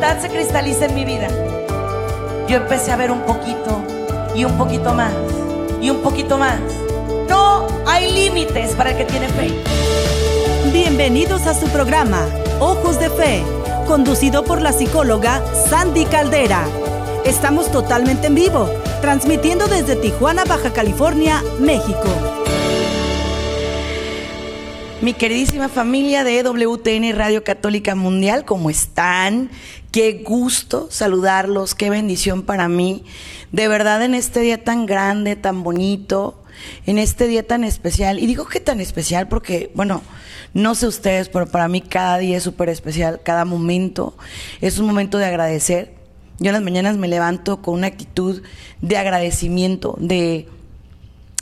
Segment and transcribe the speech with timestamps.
[0.00, 1.28] voluntad se cristalice en mi vida.
[2.48, 3.84] Yo empecé a ver un poquito
[4.34, 5.12] y un poquito más
[5.82, 6.58] y un poquito más.
[7.28, 9.52] No hay límites para el que tiene fe.
[10.72, 12.26] Bienvenidos a su programa,
[12.60, 13.42] Ojos de Fe,
[13.86, 16.64] conducido por la psicóloga Sandy Caldera.
[17.26, 18.70] Estamos totalmente en vivo,
[19.02, 22.08] transmitiendo desde Tijuana, Baja California, México.
[25.02, 29.48] Mi queridísima familia de WTN Radio Católica Mundial, ¿cómo están?
[29.92, 33.04] Qué gusto saludarlos, qué bendición para mí.
[33.50, 36.42] De verdad en este día tan grande, tan bonito,
[36.84, 38.18] en este día tan especial.
[38.18, 40.02] Y digo que tan especial porque, bueno,
[40.52, 44.18] no sé ustedes, pero para mí cada día es súper especial, cada momento
[44.60, 45.94] es un momento de agradecer.
[46.40, 48.42] Yo en las mañanas me levanto con una actitud
[48.82, 50.46] de agradecimiento, de...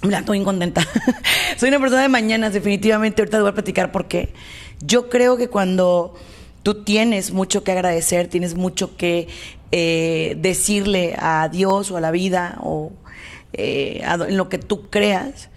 [0.02, 0.86] Levanto bien contenta.
[1.56, 3.22] Soy una persona de mañanas, definitivamente.
[3.22, 4.32] Ahorita te voy a platicar por qué.
[4.80, 6.14] Yo creo que cuando
[6.62, 9.27] tú tienes mucho que agradecer, tienes mucho que
[9.72, 12.92] eh, decirle a Dios o a la vida o
[13.52, 15.50] eh, en lo que tú creas,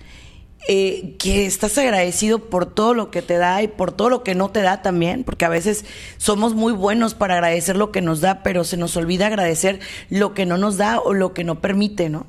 [0.67, 4.35] eh, que estás agradecido por todo lo que te da y por todo lo que
[4.35, 5.85] no te da también, porque a veces
[6.17, 10.33] somos muy buenos para agradecer lo que nos da, pero se nos olvida agradecer lo
[10.33, 12.25] que no nos da o lo que no permite, ¿no?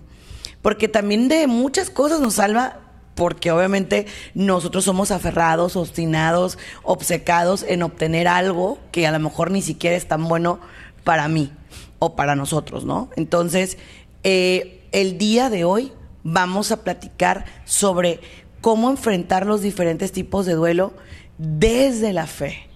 [0.63, 2.79] Porque también de muchas cosas nos salva
[3.15, 9.61] porque obviamente nosotros somos aferrados, obstinados, obcecados en obtener algo que a lo mejor ni
[9.61, 10.61] siquiera es tan bueno
[11.05, 11.53] para mí
[11.99, 13.11] o para nosotros, ¿no?
[13.17, 13.77] Entonces,
[14.25, 18.21] eh, el día de hoy vamos a platicar sobre
[18.61, 20.95] cómo enfrentar los diferentes tipos de duelo
[21.39, 22.69] desde la fe.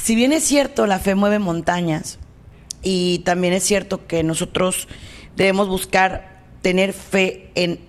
[0.00, 2.18] Si bien es cierto, la fe mueve montañas
[2.82, 4.88] y también es cierto que nosotros
[5.36, 7.80] debemos buscar tener fe en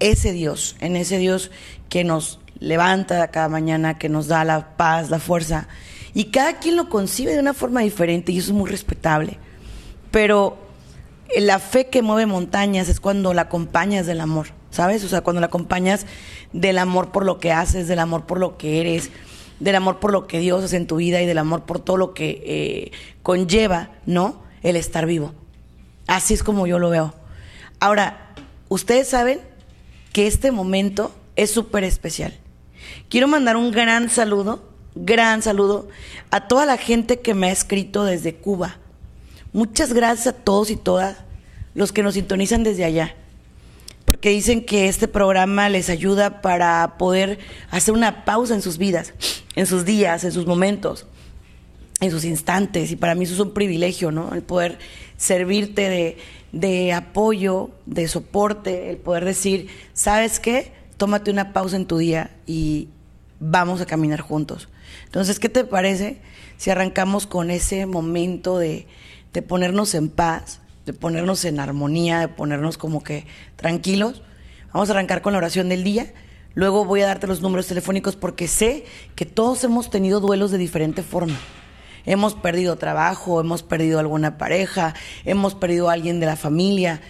[0.00, 1.50] ese Dios, en ese Dios
[1.88, 5.68] que nos levanta cada mañana, que nos da la paz, la fuerza.
[6.14, 9.38] Y cada quien lo concibe de una forma diferente y eso es muy respetable.
[10.10, 10.56] Pero
[11.36, 15.04] la fe que mueve montañas es cuando la acompañas del amor, ¿sabes?
[15.04, 16.06] O sea, cuando la acompañas
[16.52, 19.10] del amor por lo que haces, del amor por lo que eres,
[19.60, 21.96] del amor por lo que Dios hace en tu vida y del amor por todo
[21.96, 22.92] lo que eh,
[23.22, 24.42] conlleva, ¿no?
[24.62, 25.34] El estar vivo.
[26.06, 27.14] Así es como yo lo veo.
[27.80, 28.34] Ahora,
[28.68, 29.40] ustedes saben
[30.12, 32.38] que este momento es súper especial.
[33.08, 35.88] Quiero mandar un gran saludo, gran saludo
[36.30, 38.78] a toda la gente que me ha escrito desde Cuba
[39.56, 41.16] Muchas gracias a todos y todas
[41.72, 43.14] los que nos sintonizan desde allá,
[44.04, 47.38] porque dicen que este programa les ayuda para poder
[47.70, 49.14] hacer una pausa en sus vidas,
[49.54, 51.06] en sus días, en sus momentos,
[52.00, 54.34] en sus instantes, y para mí eso es un privilegio, ¿no?
[54.34, 54.78] El poder
[55.16, 56.18] servirte de,
[56.52, 60.72] de apoyo, de soporte, el poder decir, ¿sabes qué?
[60.96, 62.88] Tómate una pausa en tu día y
[63.40, 64.68] vamos a caminar juntos.
[65.04, 66.20] Entonces, ¿qué te parece
[66.56, 68.86] si arrancamos con ese momento de
[69.36, 74.22] de ponernos en paz, de ponernos en armonía, de ponernos como que tranquilos.
[74.72, 76.14] Vamos a arrancar con la oración del día.
[76.54, 80.56] Luego voy a darte los números telefónicos porque sé que todos hemos tenido duelos de
[80.56, 81.36] diferente forma.
[82.06, 84.94] Hemos perdido trabajo, hemos perdido alguna pareja,
[85.24, 87.00] hemos perdido a alguien de la familia,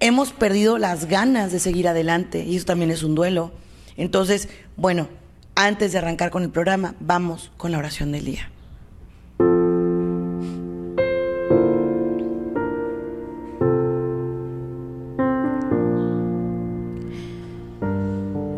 [0.00, 3.52] hemos perdido las ganas de seguir adelante y eso también es un duelo.
[3.98, 5.08] Entonces, bueno,
[5.54, 8.50] antes de arrancar con el programa, vamos con la oración del día.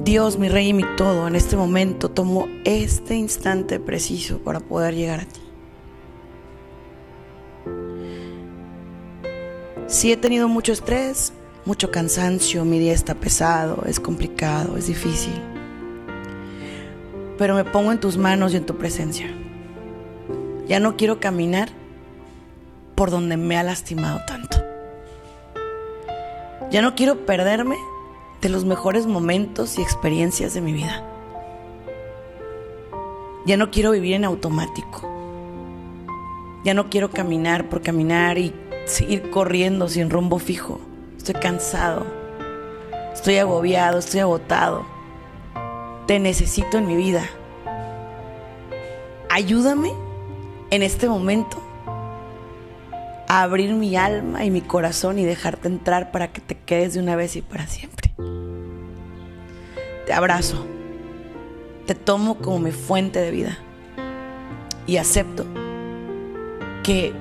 [0.04, 4.94] Dios, mi rey y mi todo, en este momento tomo este instante preciso para poder
[4.94, 5.47] llegar a ti.
[9.88, 11.32] Si he tenido mucho estrés,
[11.64, 15.32] mucho cansancio, mi día está pesado, es complicado, es difícil.
[17.38, 19.34] Pero me pongo en tus manos y en tu presencia.
[20.66, 21.70] Ya no quiero caminar
[22.96, 24.58] por donde me ha lastimado tanto.
[26.70, 27.78] Ya no quiero perderme
[28.42, 31.02] de los mejores momentos y experiencias de mi vida.
[33.46, 35.00] Ya no quiero vivir en automático.
[36.62, 38.52] Ya no quiero caminar por caminar y
[38.88, 40.80] seguir corriendo sin rumbo fijo.
[41.16, 42.06] Estoy cansado.
[43.12, 44.86] Estoy agobiado, estoy agotado.
[46.06, 47.28] Te necesito en mi vida.
[49.28, 49.92] Ayúdame
[50.70, 51.62] en este momento
[53.28, 57.00] a abrir mi alma y mi corazón y dejarte entrar para que te quedes de
[57.00, 58.14] una vez y para siempre.
[60.06, 60.64] Te abrazo,
[61.86, 63.58] te tomo como mi fuente de vida
[64.86, 65.44] y acepto
[66.82, 67.12] que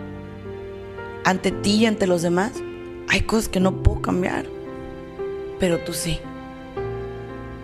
[1.28, 2.54] ante ti y ante los demás
[3.10, 4.46] hay cosas que no puedo cambiar.
[5.60, 6.20] pero tú sí.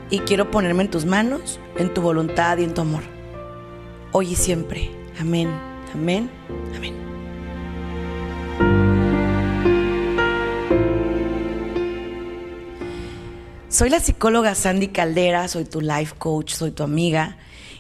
[0.09, 3.03] Y quiero ponerme en tus manos, en tu voluntad y en tu amor.
[4.11, 4.91] Hoy y siempre.
[5.17, 5.49] Amén,
[5.93, 6.29] amén,
[6.75, 6.93] amén.
[13.69, 17.37] Soy la psicóloga Sandy Caldera, soy tu life coach, soy tu amiga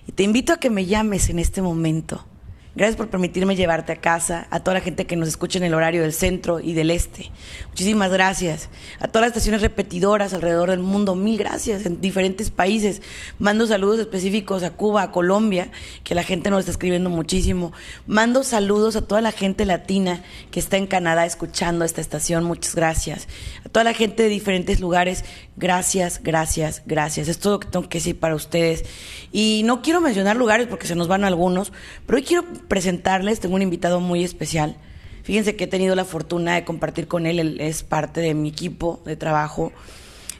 [0.07, 2.25] y te invito a que me llames en este momento
[2.75, 5.75] Gracias por permitirme llevarte a casa, a toda la gente que nos escucha en el
[5.75, 7.29] horario del centro y del este.
[7.69, 8.69] Muchísimas gracias.
[8.99, 13.03] A todas las estaciones repetidoras alrededor del mundo, mil gracias en diferentes países.
[13.37, 15.69] Mando saludos específicos a Cuba, a Colombia,
[16.03, 17.73] que la gente nos está escribiendo muchísimo.
[18.07, 22.73] Mando saludos a toda la gente latina que está en Canadá escuchando esta estación, muchas
[22.73, 23.27] gracias.
[23.73, 25.25] Toda la gente de diferentes lugares,
[25.57, 27.27] gracias, gracias, gracias.
[27.27, 28.85] Es todo lo que tengo que decir para ustedes.
[29.31, 31.73] Y no quiero mencionar lugares porque se nos van algunos,
[32.05, 34.77] pero hoy quiero presentarles, tengo un invitado muy especial.
[35.23, 38.49] Fíjense que he tenido la fortuna de compartir con él, él es parte de mi
[38.49, 39.71] equipo de trabajo.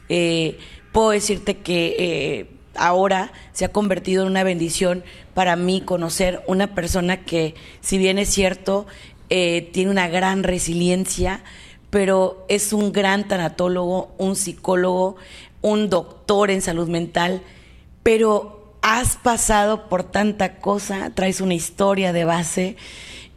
[0.08, 0.56] Eh,
[0.92, 5.02] puedo decirte que eh, ahora se ha convertido en una bendición
[5.34, 8.86] para mí conocer una persona que, si bien es cierto,
[9.28, 11.42] eh, tiene una gran resiliencia,
[11.94, 15.14] pero es un gran tanatólogo, un psicólogo,
[15.62, 17.40] un doctor en salud mental,
[18.02, 22.76] pero has pasado por tanta cosa, traes una historia de base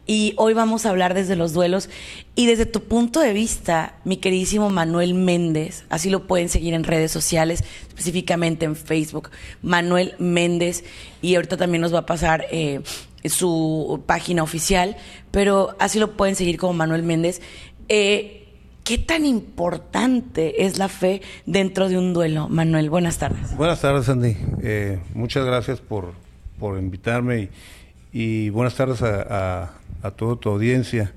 [0.08, 1.88] y hoy vamos a hablar desde los duelos
[2.34, 6.82] y desde tu punto de vista, mi queridísimo Manuel Méndez, así lo pueden seguir en
[6.82, 9.30] redes sociales, específicamente en Facebook,
[9.62, 10.82] Manuel Méndez
[11.22, 12.80] y ahorita también nos va a pasar eh,
[13.24, 14.96] su página oficial,
[15.30, 17.40] pero así lo pueden seguir como Manuel Méndez.
[17.88, 18.46] Eh,
[18.88, 22.48] ¿Qué tan importante es la fe dentro de un duelo?
[22.48, 23.54] Manuel, buenas tardes.
[23.54, 24.34] Buenas tardes, Andy.
[24.62, 26.14] Eh, muchas gracias por,
[26.58, 27.50] por invitarme
[28.14, 29.74] y, buenas tardes a,
[30.16, 31.12] toda tu audiencia,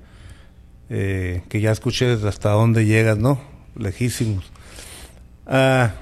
[0.90, 3.40] eh, que ya escuché hasta dónde llegas, ¿no?
[3.74, 4.52] Lejísimos.
[5.46, 5.92] Ah,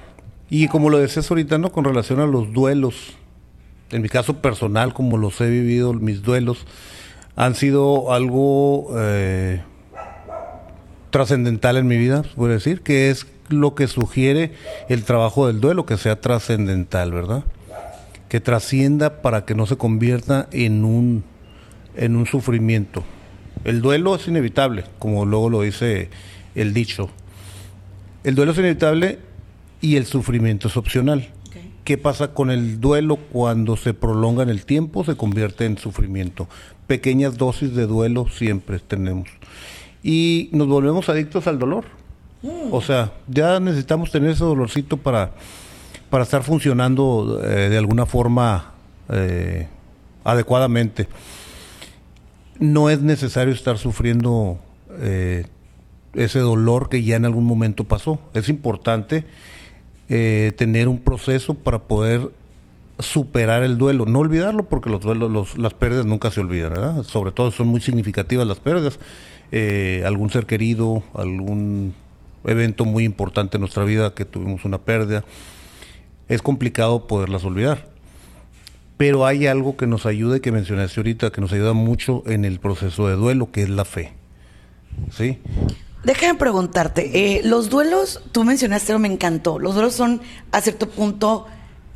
[0.49, 1.71] y como lo decías ahorita, ¿no?
[1.71, 3.15] Con relación a los duelos,
[3.91, 6.65] en mi caso personal, como los he vivido, mis duelos,
[7.37, 8.93] han sido algo...
[8.97, 9.61] Eh,
[11.11, 14.53] trascendental en mi vida, puedo decir, que es lo que sugiere
[14.89, 17.43] el trabajo del duelo, que sea trascendental, ¿verdad?
[18.29, 21.23] Que trascienda para que no se convierta en un,
[21.95, 23.03] en un sufrimiento.
[23.63, 26.09] El duelo es inevitable, como luego lo dice
[26.55, 27.09] el dicho.
[28.23, 29.19] El duelo es inevitable
[29.81, 31.29] y el sufrimiento es opcional.
[31.83, 35.03] ¿Qué pasa con el duelo cuando se prolonga en el tiempo?
[35.03, 36.47] Se convierte en sufrimiento.
[36.87, 39.27] Pequeñas dosis de duelo siempre tenemos
[40.03, 41.85] y nos volvemos adictos al dolor.
[42.71, 45.31] O sea, ya necesitamos tener ese dolorcito para,
[46.09, 48.71] para estar funcionando eh, de alguna forma
[49.09, 49.67] eh,
[50.23, 51.07] adecuadamente.
[52.57, 54.57] No es necesario estar sufriendo
[54.99, 55.45] eh,
[56.13, 58.19] ese dolor que ya en algún momento pasó.
[58.33, 59.25] Es importante
[60.57, 62.31] tener un proceso para poder
[62.99, 67.03] superar el duelo, no olvidarlo porque los duelos, las pérdidas nunca se olvidan, ¿verdad?
[67.03, 68.99] Sobre todo son muy significativas las pérdidas
[69.51, 71.93] eh, algún ser querido, algún
[72.45, 75.23] evento muy importante en nuestra vida que tuvimos una pérdida,
[76.27, 77.89] es complicado poderlas olvidar.
[78.97, 82.59] Pero hay algo que nos ayuda, que mencionaste ahorita, que nos ayuda mucho en el
[82.59, 84.13] proceso de duelo, que es la fe.
[85.11, 85.39] ¿Sí?
[86.03, 90.21] Déjame preguntarte, eh, los duelos, tú mencionaste, me encantó, los duelos son
[90.51, 91.45] a cierto punto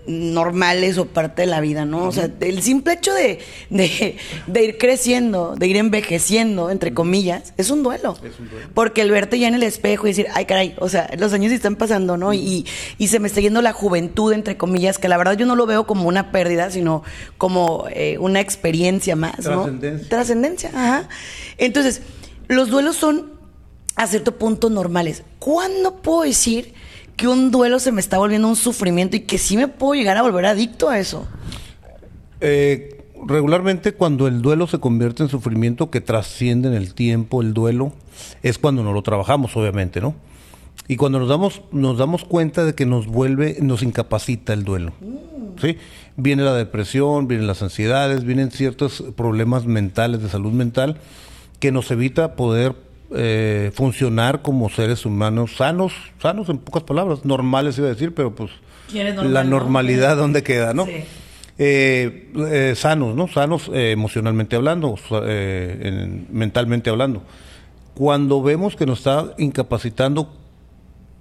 [0.08, 2.08] normales o parte de la vida, ¿no?
[2.08, 7.70] O sea, el simple hecho de, de, ir creciendo, de ir envejeciendo, entre comillas, es
[7.70, 8.18] un, duelo.
[8.24, 8.68] es un duelo.
[8.74, 11.52] Porque el verte ya en el espejo y decir, ay, caray, o sea, los años
[11.52, 12.34] están pasando, ¿no?
[12.34, 12.66] Y,
[12.98, 15.66] y se me está yendo la juventud, entre comillas, que la verdad yo no lo
[15.66, 17.04] veo como una pérdida, sino
[17.38, 19.64] como eh, una experiencia más, ¿no?
[19.64, 20.10] Trascendencia.
[20.10, 21.10] Trascendencia, ajá.
[21.58, 22.02] Entonces,
[22.48, 23.34] los duelos son
[23.96, 25.24] a cierto punto normales.
[25.40, 26.74] ¿Cuándo puedo decir
[27.16, 30.18] que un duelo se me está volviendo un sufrimiento y que sí me puedo llegar
[30.18, 31.28] a volver adicto a eso?
[32.42, 37.54] Eh, regularmente cuando el duelo se convierte en sufrimiento que trasciende en el tiempo, el
[37.54, 37.94] duelo,
[38.44, 40.16] es cuando no lo trabajamos, obviamente, ¿no?
[40.88, 44.94] Y cuando nos damos, nos damos cuenta de que nos vuelve, nos incapacita el duelo.
[45.02, 45.60] Mm.
[45.60, 45.78] ¿Sí?
[46.18, 50.98] Viene la depresión, vienen las ansiedades, vienen ciertos problemas mentales, de salud mental,
[51.60, 52.76] que nos evita poder
[53.12, 58.34] eh, funcionar como seres humanos sanos, sanos en pocas palabras, normales iba a decir, pero
[58.34, 58.50] pues
[58.94, 60.88] la normalidad donde queda, ¿no?
[61.58, 63.28] Eh, eh, sanos, ¿no?
[63.28, 64.96] Sanos emocionalmente hablando,
[66.32, 67.22] mentalmente hablando.
[67.94, 70.34] Cuando vemos que nos está incapacitando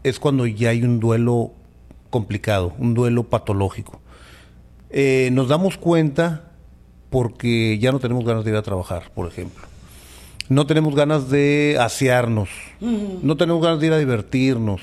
[0.03, 1.53] es cuando ya hay un duelo
[2.09, 4.00] complicado, un duelo patológico.
[5.31, 6.50] nos damos cuenta
[7.11, 9.74] porque ya no tenemos ganas de ir a trabajar, por ejemplo
[10.48, 12.48] no tenemos ganas de asearnos,
[12.80, 14.80] no tenemos ganas de ir a divertirnos,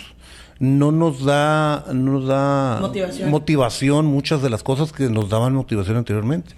[0.60, 3.30] no nos da, no nos da Motivación.
[3.30, 6.56] motivación muchas de las cosas que nos daban motivación anteriormente.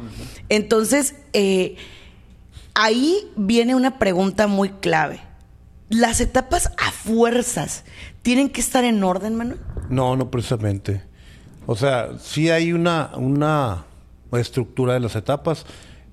[0.49, 1.75] Entonces, eh,
[2.73, 5.19] ahí viene una pregunta muy clave.
[5.89, 7.83] ¿Las etapas a fuerzas
[8.23, 9.59] tienen que estar en orden, Manuel?
[9.89, 11.03] No, no precisamente.
[11.67, 13.85] O sea, sí hay una, una
[14.31, 15.65] estructura de las etapas,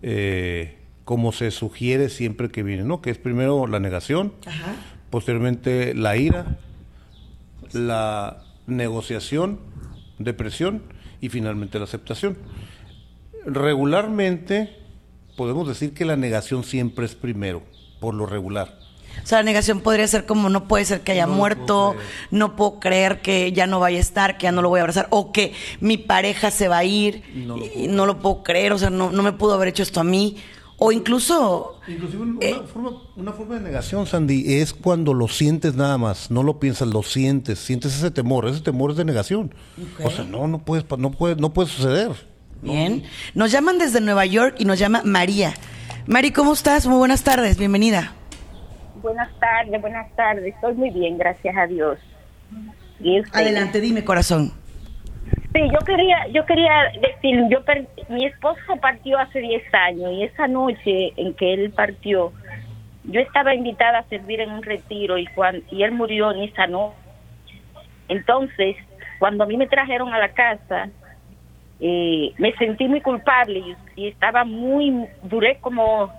[0.03, 3.01] eh, como se sugiere siempre que viene, ¿no?
[3.01, 4.75] Que es primero la negación, Ajá.
[5.09, 6.59] posteriormente la ira,
[7.73, 9.59] la negociación,
[10.19, 10.83] depresión
[11.21, 12.37] y finalmente la aceptación.
[13.47, 14.77] Regularmente
[15.37, 17.63] podemos decir que la negación siempre es primero,
[18.01, 18.80] por lo regular.
[19.23, 22.07] O sea, la negación podría ser como no puede ser que haya No muerto, puedo
[22.31, 24.83] no puedo creer que ya no vaya a estar, que ya no lo voy a
[24.83, 28.43] abrazar, o que mi pareja se va a ir, No lo y no lo puedo
[28.43, 30.37] creer, o sea, no, no me pudo haber hecho esto a mí.
[30.83, 32.59] O incluso, Inclusive una, Eh.
[32.73, 36.89] forma, una forma de negación, Sandy, es cuando lo sientes nada más, no lo piensas,
[36.89, 39.55] lo sientes, sientes ese temor, ese temor es de negación.
[40.03, 42.13] O sea, no, no puedes, no puede, no puede suceder.
[42.63, 45.53] bien, nos llaman desde Nueva York y nos llama María.
[46.07, 46.87] Mari, ¿cómo estás?
[46.87, 48.15] Muy buenas tardes, bienvenida.
[49.03, 50.55] Buenas tardes, buenas tardes.
[50.55, 51.99] Estoy muy bien, gracias a Dios.
[52.99, 53.41] ¿Y usted?
[53.41, 54.53] Adelante, dime, corazón.
[55.53, 60.25] Sí, yo quería, yo quería decir, yo per- mi esposo partió hace 10 años y
[60.25, 62.33] esa noche en que él partió,
[63.05, 66.67] yo estaba invitada a servir en un retiro y cuan- y él murió en esa
[66.67, 66.95] noche.
[68.09, 68.77] Entonces,
[69.19, 70.91] cuando a mí me trajeron a la casa,
[71.81, 76.13] eh, me sentí muy culpable y, y estaba muy, duré como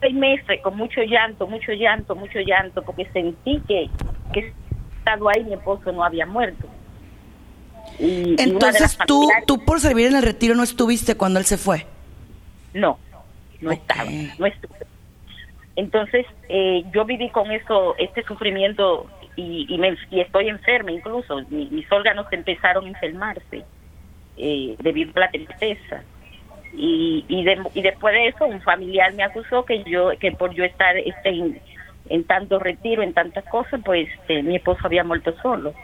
[0.00, 3.88] seis meses con mucho llanto, mucho llanto, mucho llanto, porque sentí que,
[4.32, 4.52] que
[4.98, 6.66] estado ahí mi esposo no había muerto.
[7.98, 11.38] Y- y Entonces las tú, familiares- tú por servir en el retiro no estuviste cuando
[11.38, 11.86] él se fue.
[12.72, 12.98] No,
[13.60, 14.04] no estaba,
[14.38, 14.76] no estuve.
[15.76, 21.40] Entonces, eh, yo viví con eso, este sufrimiento y, y, me- y estoy enferma incluso.
[21.48, 23.64] Mi- mis órganos empezaron a enfermarse
[24.36, 26.02] eh, debido a la tristeza.
[26.72, 30.52] Y, y, de- y después de eso, un familiar me acusó que yo que por
[30.54, 31.60] yo estar este,
[32.08, 35.74] en, tanto retiro, en tantas cosas, pues eh, mi esposo había muerto solo.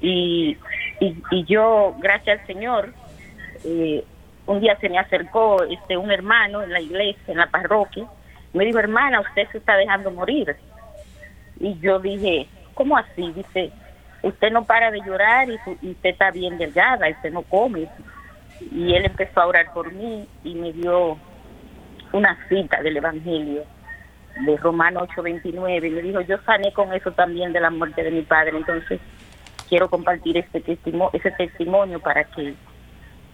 [0.00, 0.56] Y,
[1.00, 2.94] y, y yo, gracias al Señor,
[3.64, 4.04] eh,
[4.46, 8.06] un día se me acercó este un hermano en la iglesia, en la parroquia,
[8.52, 10.56] y me dijo, hermana, usted se está dejando morir.
[11.60, 13.32] Y yo dije, ¿cómo así?
[13.32, 13.72] Dice,
[14.22, 17.88] usted no para de llorar y, y usted está bien delgada, usted no come.
[18.60, 21.18] Y él empezó a orar por mí y me dio
[22.12, 23.64] una cita del Evangelio
[24.44, 28.10] de Romano 8:29 y me dijo, yo sané con eso también de la muerte de
[28.10, 29.00] mi padre, entonces
[29.68, 32.54] quiero compartir este testimonio, ese testimonio para que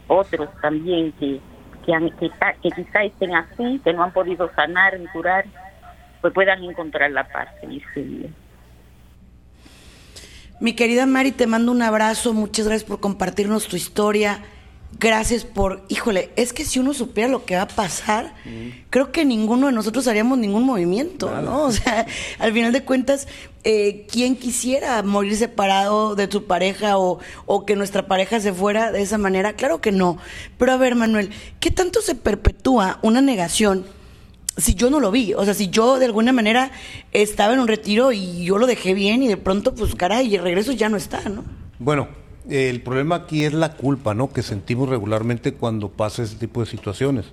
[0.06, 1.40] otros también que
[1.84, 2.30] que, han, que,
[2.62, 5.44] que quizá estén así, que no han podido sanar ni curar,
[6.20, 7.48] pues puedan encontrar la paz.
[10.60, 14.40] Mi querida Mari, te mando un abrazo, muchas gracias por compartirnos tu historia.
[14.98, 18.34] Gracias por, híjole, es que si uno supiera lo que va a pasar,
[18.90, 21.64] creo que ninguno de nosotros haríamos ningún movimiento, ¿no?
[21.64, 22.06] O sea,
[22.38, 23.26] al final de cuentas,
[23.64, 28.92] eh, ¿quién quisiera morir separado de su pareja o, o que nuestra pareja se fuera
[28.92, 29.54] de esa manera?
[29.54, 30.18] Claro que no.
[30.56, 33.84] Pero a ver, Manuel, ¿qué tanto se perpetúa una negación
[34.56, 35.34] si yo no lo vi?
[35.34, 36.70] O sea, si yo de alguna manera
[37.12, 40.36] estaba en un retiro y yo lo dejé bien y de pronto, pues caray, y
[40.36, 41.44] el regreso ya no está, ¿no?
[41.78, 42.08] Bueno,
[42.48, 44.32] El problema aquí es la culpa, ¿no?
[44.32, 47.26] Que sentimos regularmente cuando pasa ese tipo de situaciones.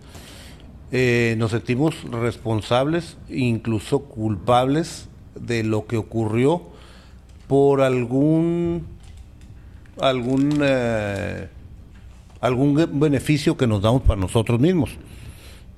[0.91, 5.07] Eh, nos sentimos responsables, incluso culpables
[5.39, 6.63] de lo que ocurrió
[7.47, 8.85] por algún
[9.99, 11.47] algún eh,
[12.41, 14.91] algún beneficio que nos damos para nosotros mismos.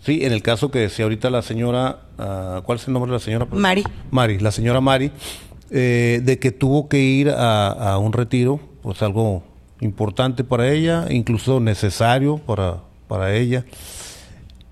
[0.01, 3.17] Sí, en el caso que decía ahorita la señora, uh, ¿cuál es el nombre de
[3.17, 3.47] la señora?
[3.51, 3.83] Mari.
[4.09, 5.11] Mari, la señora Mari,
[5.69, 9.43] eh, de que tuvo que ir a, a, un retiro, pues algo
[9.79, 13.65] importante para ella, incluso necesario para, para ella,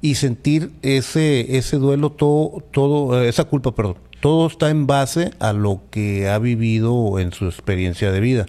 [0.01, 5.53] y sentir ese, ese duelo, todo, todo, esa culpa, perdón, todo está en base a
[5.53, 8.45] lo que ha vivido en su experiencia de vida.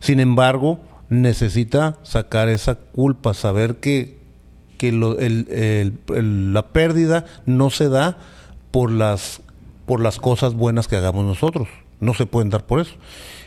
[0.00, 4.18] Sin embargo, necesita sacar esa culpa, saber que,
[4.78, 5.94] que lo, el,
[6.52, 8.18] la pérdida no se da
[8.70, 9.40] por las,
[9.86, 11.68] por las cosas buenas que hagamos nosotros.
[12.00, 12.94] No se pueden dar por eso.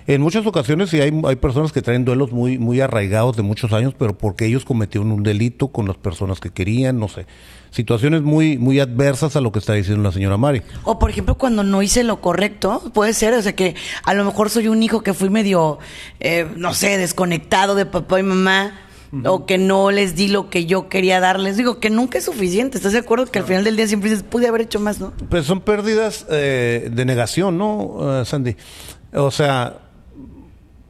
[0.10, 3.74] En muchas ocasiones sí hay, hay personas que traen duelos muy, muy arraigados de muchos
[3.74, 7.28] años, pero porque ellos cometieron un delito con las personas que querían, no sé.
[7.70, 10.64] Situaciones muy, muy adversas a lo que está diciendo la señora Mari.
[10.84, 14.26] O por ejemplo, cuando no hice lo correcto, puede ser, o sea que a lo
[14.26, 15.78] mejor soy un hijo que fui medio,
[16.20, 18.80] eh, no sé, desconectado de papá y mamá.
[19.26, 21.58] O que no les di lo que yo quería darles.
[21.58, 22.78] Digo que nunca es suficiente.
[22.78, 25.14] ¿Estás de acuerdo que al final del día siempre dices, pude haber hecho más, no?
[25.30, 28.56] Pues son pérdidas eh, de negación, ¿no, Sandy?
[29.12, 29.89] O sea,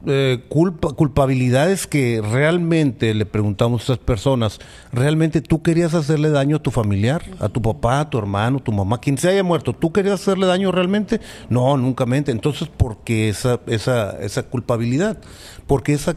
[0.06, 4.58] eh, culpa, culpabilidades que realmente le preguntamos a esas personas,
[4.92, 8.72] ¿realmente tú querías hacerle daño a tu familiar, a tu papá, a tu hermano, tu
[8.72, 9.74] mamá, quien se haya muerto?
[9.74, 11.20] ¿Tú querías hacerle daño realmente?
[11.48, 12.32] No, nunca mente.
[12.32, 15.18] Entonces, ¿por qué esa, esa, esa culpabilidad?
[15.66, 16.16] Porque esa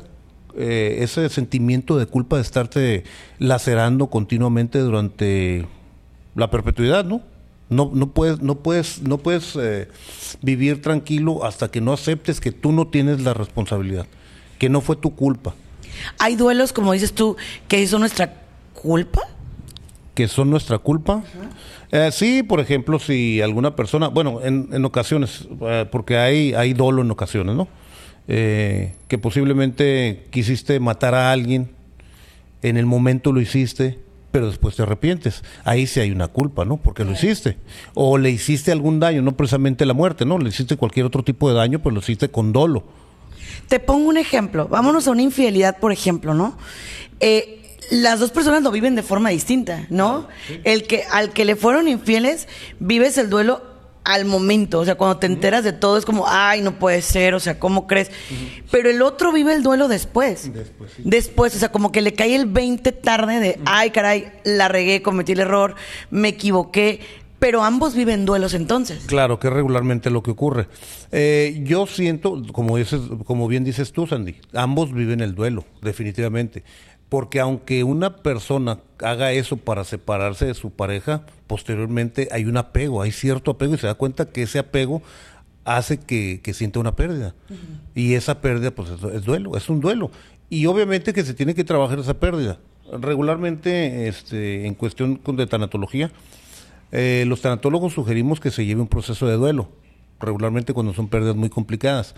[0.55, 3.03] eh, ese sentimiento de culpa de estarte
[3.39, 5.65] lacerando continuamente durante
[6.35, 7.21] la perpetuidad, ¿no?
[7.69, 9.87] No, no puedes, no puedes, no puedes eh,
[10.41, 14.05] vivir tranquilo hasta que no aceptes que tú no tienes la responsabilidad,
[14.59, 15.55] que no fue tu culpa.
[16.19, 17.35] Hay duelos, como dices tú,
[17.67, 18.33] que son nuestra
[18.73, 19.21] culpa.
[20.13, 21.23] Que son nuestra culpa.
[21.91, 26.73] Eh, sí, por ejemplo, si alguna persona, bueno, en, en ocasiones, eh, porque hay, hay
[26.73, 27.67] dolo en ocasiones, ¿no?
[28.27, 31.71] Eh, que posiblemente quisiste matar a alguien,
[32.61, 33.99] en el momento lo hiciste,
[34.33, 35.43] pero después te arrepientes.
[35.63, 36.77] Ahí sí hay una culpa, ¿no?
[36.77, 37.55] Porque lo hiciste.
[37.93, 40.39] O le hiciste algún daño, no precisamente la muerte, ¿no?
[40.39, 42.83] Le hiciste cualquier otro tipo de daño, pues lo hiciste con dolo.
[43.67, 44.67] Te pongo un ejemplo.
[44.67, 46.57] Vámonos a una infidelidad, por ejemplo, ¿no?
[47.19, 50.27] Eh, las dos personas lo viven de forma distinta, ¿no?
[50.63, 52.47] El que al que le fueron infieles
[52.79, 53.61] vives el duelo
[54.03, 57.33] al momento, o sea, cuando te enteras de todo es como, ay, no puede ser,
[57.33, 58.11] o sea, ¿cómo crees?
[58.69, 60.51] Pero el otro vive el duelo después.
[60.53, 64.67] Después, después, o sea, como que le cae el 20 tarde de, ay, caray, la
[64.67, 65.75] regué, cometí el error,
[66.09, 66.99] me equivoqué.
[67.39, 69.03] Pero ambos viven duelos entonces.
[69.05, 70.69] Claro, que es regularmente lo que ocurre.
[71.11, 76.63] Eh, yo siento, como, dices, como bien dices tú, Sandy, ambos viven el duelo, definitivamente.
[77.13, 83.03] Porque aunque una persona haga eso para separarse de su pareja, posteriormente hay un apego,
[83.03, 85.03] hay cierto apego y se da cuenta que ese apego
[85.63, 87.35] hace que, que sienta una pérdida.
[87.93, 90.09] Y esa pérdida, pues es, duelo, es un duelo.
[90.49, 92.57] Y obviamente que se tiene que trabajar esa pérdida.
[92.91, 96.11] Regularmente, este, en cuestión de tanatología,
[96.91, 99.69] eh, los tanatólogos sugerimos que se lleve un proceso de duelo,
[100.19, 102.15] regularmente cuando son pérdidas muy complicadas.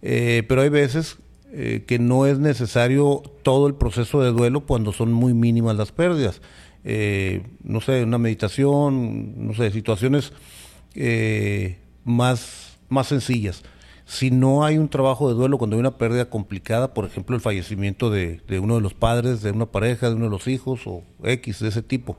[0.00, 1.18] Eh, pero hay veces
[1.50, 5.92] eh, que no es necesario todo el proceso de duelo cuando son muy mínimas las
[5.92, 6.42] pérdidas.
[6.84, 10.32] Eh, no sé, una meditación, no sé, situaciones
[10.94, 13.62] eh, más, más sencillas.
[14.04, 17.40] Si no hay un trabajo de duelo, cuando hay una pérdida complicada, por ejemplo, el
[17.40, 21.02] fallecimiento de, uno de los padres, de una pareja, de uno de los hijos o
[21.22, 22.18] X de ese tipo,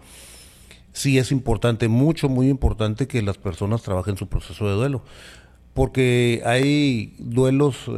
[0.91, 5.03] sí es importante, mucho, muy importante que las personas trabajen su proceso de duelo.
[5.73, 7.89] Porque hay duelos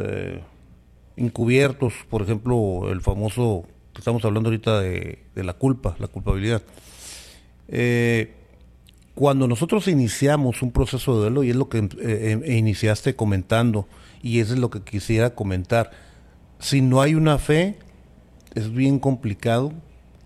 [1.17, 6.62] encubiertos, por ejemplo, el famoso que estamos hablando ahorita de, la culpa, la culpabilidad.
[7.67, 8.34] Eh,
[9.15, 13.88] cuando nosotros iniciamos un proceso de duelo, y es lo que eh, iniciaste comentando,
[14.24, 15.91] y eso es lo que quisiera comentar,
[16.60, 17.78] si no hay una fe,
[18.56, 19.74] es bien complicado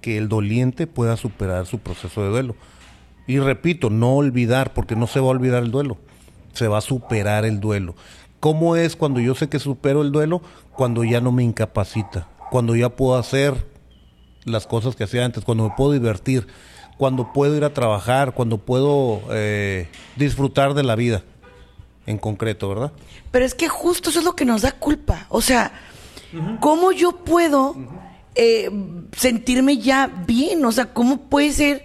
[0.02, 2.56] que el doliente pueda superar su proceso de duelo.
[3.28, 5.98] Y repito, no olvidar, porque no se va a olvidar el duelo,
[6.54, 7.95] se va a superar el duelo.
[8.46, 10.40] ¿Cómo es cuando yo sé que supero el duelo?
[10.76, 13.66] Cuando ya no me incapacita, cuando ya puedo hacer
[14.44, 16.46] las cosas que hacía antes, cuando me puedo divertir,
[16.96, 21.24] cuando puedo ir a trabajar, cuando puedo eh, disfrutar de la vida
[22.06, 22.92] en concreto, ¿verdad?
[23.32, 25.26] Pero es que justo eso es lo que nos da culpa.
[25.30, 25.72] O sea,
[26.60, 27.76] ¿cómo yo puedo
[28.36, 28.70] eh,
[29.18, 30.64] sentirme ya bien?
[30.66, 31.84] O sea, ¿cómo puede ser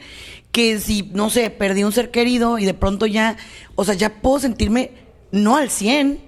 [0.52, 3.38] que si, no sé, perdí un ser querido y de pronto ya,
[3.76, 4.99] o sea, ya puedo sentirme
[5.32, 6.20] no al 100,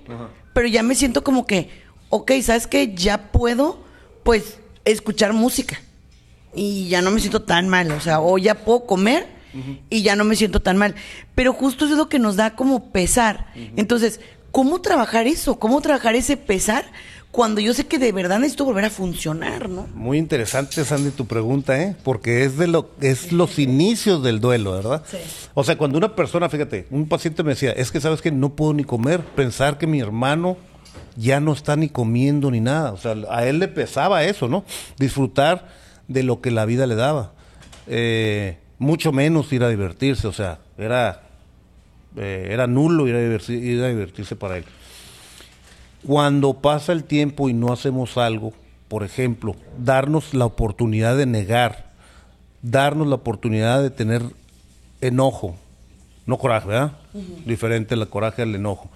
[0.52, 1.70] pero ya me siento como que,
[2.10, 2.94] ok, ¿sabes qué?
[2.94, 3.82] Ya puedo,
[4.22, 5.80] pues, escuchar música.
[6.54, 9.26] Y ya no me siento tan mal, o sea, o ya puedo comer
[9.88, 10.94] y ya no me siento tan mal.
[11.34, 13.46] Pero justo eso es lo que nos da como pesar.
[13.76, 15.58] Entonces, ¿cómo trabajar eso?
[15.58, 16.84] ¿Cómo trabajar ese pesar?
[17.32, 19.88] Cuando yo sé que de verdad necesito volver a funcionar, ¿no?
[19.94, 21.96] Muy interesante, Sandy, tu pregunta, ¿eh?
[22.04, 25.02] Porque es de lo es los inicios del duelo, ¿verdad?
[25.10, 25.16] Sí.
[25.54, 28.54] O sea, cuando una persona, fíjate, un paciente me decía, es que sabes que no
[28.54, 30.58] puedo ni comer, pensar que mi hermano
[31.16, 32.92] ya no está ni comiendo ni nada.
[32.92, 34.64] O sea, a él le pesaba eso, ¿no?
[34.98, 35.68] Disfrutar
[36.08, 37.32] de lo que la vida le daba.
[37.86, 41.22] Eh, mucho menos ir a divertirse, o sea, era,
[42.16, 44.64] eh, era nulo ir a, ir a divertirse para él.
[46.06, 48.52] Cuando pasa el tiempo y no hacemos algo,
[48.88, 51.92] por ejemplo, darnos la oportunidad de negar,
[52.60, 54.22] darnos la oportunidad de tener
[55.00, 55.56] enojo,
[56.26, 56.92] no coraje, ¿verdad?
[57.46, 58.90] Diferente el coraje al enojo,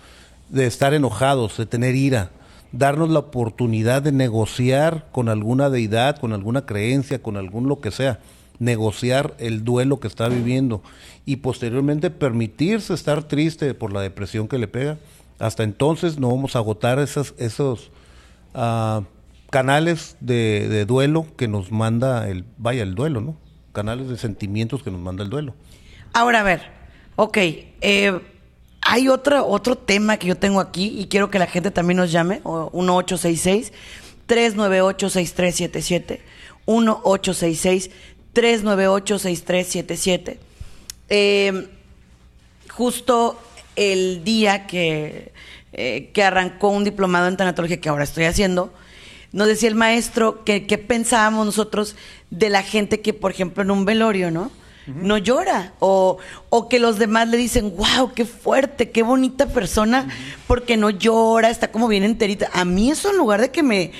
[0.48, 2.30] de estar enojados, de tener ira,
[2.72, 7.90] darnos la oportunidad de negociar con alguna deidad, con alguna creencia, con algún lo que
[7.90, 8.18] sea,
[8.58, 10.82] negociar el duelo que está viviendo
[11.24, 14.98] y posteriormente permitirse estar triste por la depresión que le pega
[15.38, 17.90] hasta entonces no vamos a agotar esos
[18.55, 19.03] uh,
[19.51, 23.37] canales de, duelo que nos manda el, vaya, el duelo, ¿no?
[23.72, 25.55] Canales de sentimientos que nos manda el duelo.
[26.12, 26.62] Ahora, a ver,
[27.16, 28.20] ok, eh,
[28.81, 32.12] hay otro, otro tema que yo tengo aquí y quiero que la gente también nos
[32.12, 33.72] llame, 1866
[34.27, 36.22] 398 6377
[36.66, 37.90] 1866
[38.33, 40.40] 398 6377
[41.09, 41.68] eh,
[42.70, 43.38] justo
[43.76, 45.32] el día que,
[45.72, 48.72] eh, que arrancó un diplomado en tanatología que ahora estoy haciendo,
[49.32, 51.96] nos decía el maestro que, qué pensábamos nosotros
[52.30, 54.50] de la gente que, por ejemplo, en un velorio, ¿no?
[54.86, 55.74] No llora.
[55.80, 60.08] O, o, que los demás le dicen, wow, qué fuerte, qué bonita persona,
[60.46, 62.48] porque no llora, está como bien enterita.
[62.52, 63.90] A mí eso en lugar de que me,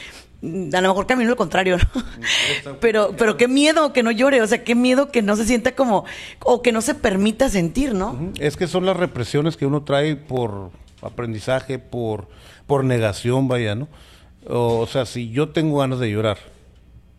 [0.73, 2.03] a lo mejor camino lo contrario, ¿no?
[2.81, 5.75] pero, pero qué miedo que no llore, o sea, qué miedo que no se sienta
[5.75, 6.05] como,
[6.45, 8.33] o que no se permita sentir, ¿no?
[8.39, 10.71] Es que son las represiones que uno trae por
[11.03, 12.29] aprendizaje, por,
[12.67, 13.89] por negación, vaya, ¿no?
[14.49, 16.39] O, sea, si yo tengo ganas de llorar,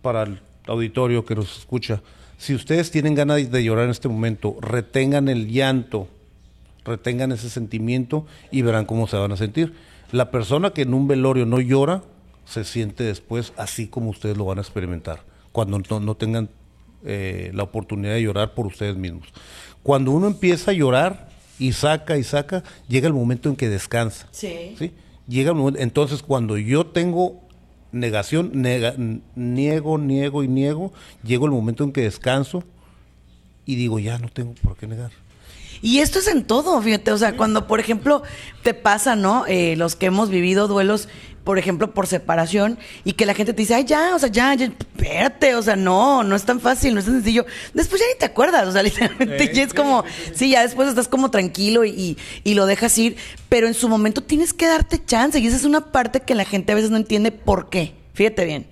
[0.02, 2.02] para el auditorio que nos escucha,
[2.38, 6.08] si ustedes tienen ganas de llorar en este momento, retengan el llanto,
[6.86, 9.74] retengan ese sentimiento y verán cómo se van a sentir.
[10.12, 12.04] La persona que en un velorio no llora,
[12.48, 16.50] se siente después así como ustedes lo van a experimentar, cuando no, tengan
[17.04, 19.28] eh, la oportunidad de llorar por ustedes mismos.
[19.84, 21.30] Cuando uno empieza a llorar
[21.60, 24.28] y saca y saca, llega el momento en que descansa.
[24.32, 24.76] Sí.
[24.78, 24.94] ¿sí?
[25.28, 27.42] Llega el momento, entonces cuando yo tengo
[27.92, 28.52] negación,
[29.36, 32.64] niego, niego y niego, llega el momento en que descanso
[33.66, 35.12] y digo, ya no tengo por qué negar.
[35.82, 38.24] Y esto es en todo, fíjate, o sea, cuando por ejemplo
[38.64, 39.46] te pasa, ¿no?
[39.48, 41.08] Eh, los que hemos vivido duelos,
[41.48, 44.54] por ejemplo, por separación, y que la gente te dice, ay, ya, o sea, ya,
[44.54, 47.46] ya, espérate, o sea, no, no es tan fácil, no es tan sencillo.
[47.74, 51.08] Después ya ni te acuerdas, o sea, literalmente ya es como, sí, ya después estás
[51.08, 53.16] como tranquilo y, y, lo dejas ir,
[53.48, 56.44] pero en su momento tienes que darte chance, y esa es una parte que la
[56.44, 57.94] gente a veces no entiende por qué.
[58.14, 58.68] Fíjate bien.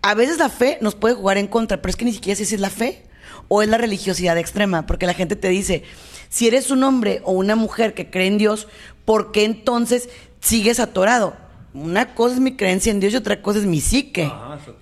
[0.00, 2.46] A veces la fe nos puede jugar en contra, pero es que ni siquiera sé
[2.46, 3.02] si es la fe
[3.48, 5.82] o es la religiosidad extrema, porque la gente te dice,
[6.30, 8.66] si eres un hombre o una mujer que cree en Dios,
[9.04, 10.08] ¿por qué entonces
[10.40, 11.36] sigues atorado?
[11.78, 14.30] Una cosa es mi creencia en Dios y otra cosa es mi psique,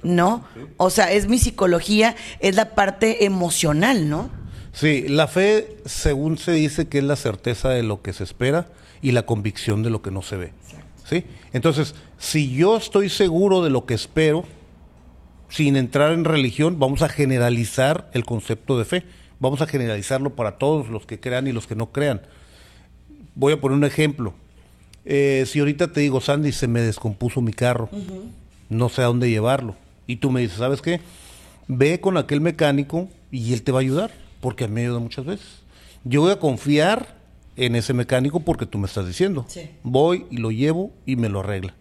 [0.03, 0.45] ¿no?
[0.77, 4.31] O sea, es mi psicología, es la parte emocional, ¿no?
[4.73, 8.69] Sí, la fe, según se dice, que es la certeza de lo que se espera
[9.03, 10.53] y la convicción de lo que no se ve.
[11.05, 11.25] ¿Sí?
[11.53, 14.45] Entonces, si yo estoy seguro de lo que espero,
[15.49, 19.05] sin entrar en religión, vamos a generalizar el concepto de fe
[19.39, 22.23] vamos a generalizarlo para todos los que crean y los que no crean.
[23.35, 24.35] Voy a poner un ejemplo.
[25.07, 27.89] Eh, si ahorita te digo, Sandy, se me descompuso mi carro,
[28.69, 29.77] no sé a dónde llevarlo,
[30.09, 31.01] y tú me dices, ¿sabes qué?
[31.69, 34.99] Ve con aquel mecánico y él te va a ayudar, porque a mí me ayuda
[34.99, 35.47] muchas veces.
[36.03, 37.17] Yo voy a confiar
[37.57, 39.47] en ese mecánico porque tú me estás diciendo.
[39.83, 41.75] Voy y lo llevo y me lo arregla.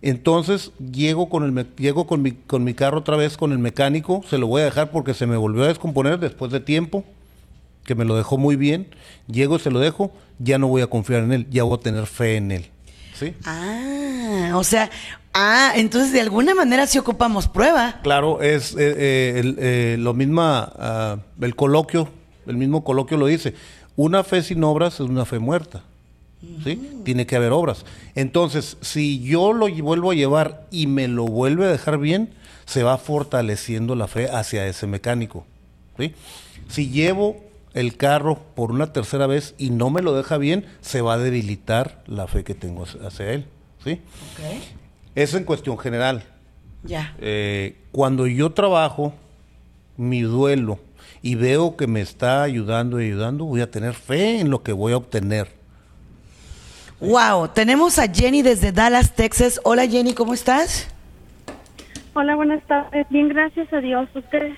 [0.00, 4.22] Entonces llego con el llego con mi, con mi carro otra vez con el mecánico,
[4.28, 7.04] se lo voy a dejar porque se me volvió a descomponer después de tiempo,
[7.84, 8.88] que me lo dejó muy bien.
[9.26, 12.06] Llego, se lo dejo, ya no voy a confiar en él, ya voy a tener
[12.06, 12.66] fe en él.
[13.14, 13.34] ¿Sí?
[13.44, 14.90] Ah, o sea,
[15.32, 18.00] ah, entonces de alguna manera sí ocupamos prueba.
[18.02, 22.08] Claro, es eh, eh, eh, lo misma, ah, el coloquio,
[22.46, 23.54] el mismo coloquio lo dice.
[23.96, 25.82] Una fe sin obras es una fe muerta.
[26.64, 27.00] ¿sí?
[27.04, 27.84] Tiene que haber obras.
[28.14, 32.30] Entonces, si yo lo vuelvo a llevar y me lo vuelve a dejar bien,
[32.66, 35.44] se va fortaleciendo la fe hacia ese mecánico,
[35.98, 36.14] ¿sí?
[36.68, 37.36] Si llevo
[37.74, 41.18] el carro por una tercera vez y no me lo deja bien, se va a
[41.18, 43.46] debilitar la fe que tengo hacia él,
[43.82, 44.00] ¿sí?
[45.14, 46.24] Eso en cuestión general.
[46.84, 47.14] Ya.
[47.18, 49.14] Eh, cuando yo trabajo
[49.96, 50.80] mi duelo
[51.22, 54.72] y veo que me está ayudando y ayudando, voy a tener fe en lo que
[54.72, 55.48] voy a obtener.
[57.00, 59.60] Wow, tenemos a Jenny desde Dallas, Texas.
[59.64, 60.88] Hola Jenny, ¿cómo estás?
[62.14, 63.06] Hola, buenas tardes.
[63.10, 64.08] Bien, gracias a Dios.
[64.14, 64.56] ¿Ustedes?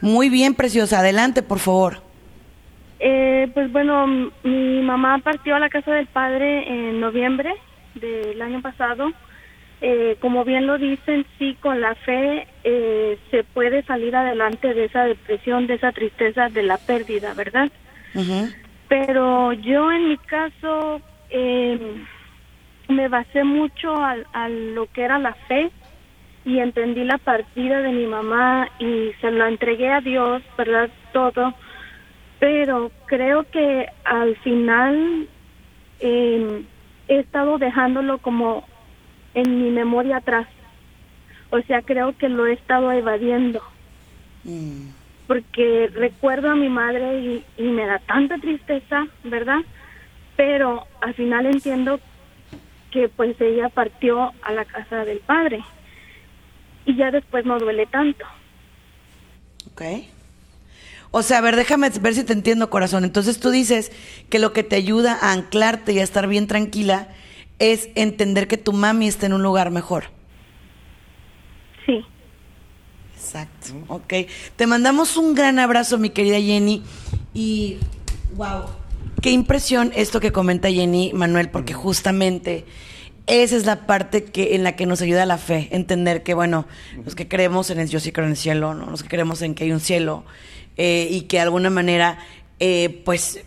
[0.00, 1.00] Muy bien, preciosa.
[1.00, 2.09] Adelante, por favor.
[3.02, 4.06] Eh, pues bueno,
[4.42, 7.54] mi mamá partió a la casa del padre en noviembre
[7.94, 9.10] del año pasado.
[9.80, 14.84] Eh, como bien lo dicen, sí, con la fe eh, se puede salir adelante de
[14.84, 17.70] esa depresión, de esa tristeza, de la pérdida, ¿verdad?
[18.88, 21.78] Pero yo en mi caso eh,
[22.88, 25.70] me basé mucho a, a lo que era la fe
[26.44, 30.90] y entendí la partida de mi mamá y se lo entregué a Dios, ¿verdad?
[31.14, 31.54] Todo.
[32.40, 35.28] Pero creo que al final
[36.00, 36.64] eh,
[37.06, 38.66] he estado dejándolo como
[39.34, 40.48] en mi memoria atrás.
[41.50, 43.62] O sea, creo que lo he estado evadiendo
[44.42, 44.88] Mm.
[45.26, 49.58] porque recuerdo a mi madre y, y me da tanta tristeza, ¿verdad?
[50.34, 52.00] Pero al final entiendo
[52.90, 55.62] que pues ella partió a la casa del padre
[56.86, 58.24] y ya después no duele tanto.
[59.72, 59.82] Ok.
[61.10, 63.04] O sea, a ver, déjame ver si te entiendo, corazón.
[63.04, 63.90] Entonces tú dices
[64.28, 67.08] que lo que te ayuda a anclarte y a estar bien tranquila
[67.58, 70.04] es entender que tu mami está en un lugar mejor.
[71.86, 72.04] Sí,
[73.30, 73.74] Exacto.
[73.86, 74.14] Ok.
[74.56, 76.82] Te mandamos un gran abrazo, mi querida Jenny.
[77.32, 77.76] Y,
[78.34, 78.64] wow,
[79.22, 82.64] qué impresión esto que comenta Jenny Manuel, porque justamente
[83.26, 86.66] esa es la parte que en la que nos ayuda la fe, entender que, bueno,
[87.04, 88.86] los que creemos en el, yo sí creo en el cielo, ¿no?
[88.86, 90.24] Los que creemos en que hay un cielo
[90.76, 92.18] eh, y que de alguna manera,
[92.58, 93.40] eh, pues,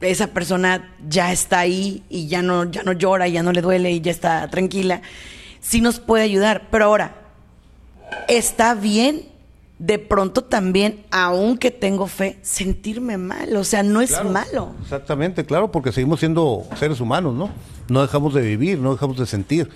[0.00, 3.62] esa persona ya está ahí y ya no, ya no llora, y ya no le
[3.62, 5.02] duele y ya está tranquila,
[5.60, 6.68] sí nos puede ayudar.
[6.70, 7.16] Pero ahora,
[8.28, 9.33] está bien
[9.86, 13.54] de pronto también, aunque tengo fe, sentirme mal.
[13.56, 14.30] O sea, no es Claro.
[14.30, 14.72] malo.
[14.82, 17.50] Exactamente, claro, porque seguimos siendo seres humanos, ¿no?
[17.88, 19.68] No dejamos de vivir, no dejamos de sentir.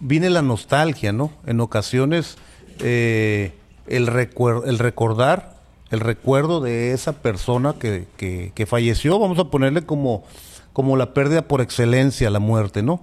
[0.00, 1.30] Viene la nostalgia, ¿no?
[1.46, 2.36] En ocasiones
[2.80, 3.52] eh,
[3.86, 5.56] el, recuer- el recordar,
[5.90, 10.24] el recuerdo de esa persona que, que- que falleció, vamos a ponerle como,
[10.74, 13.00] como la pérdida por excelencia, la muerte, ¿no?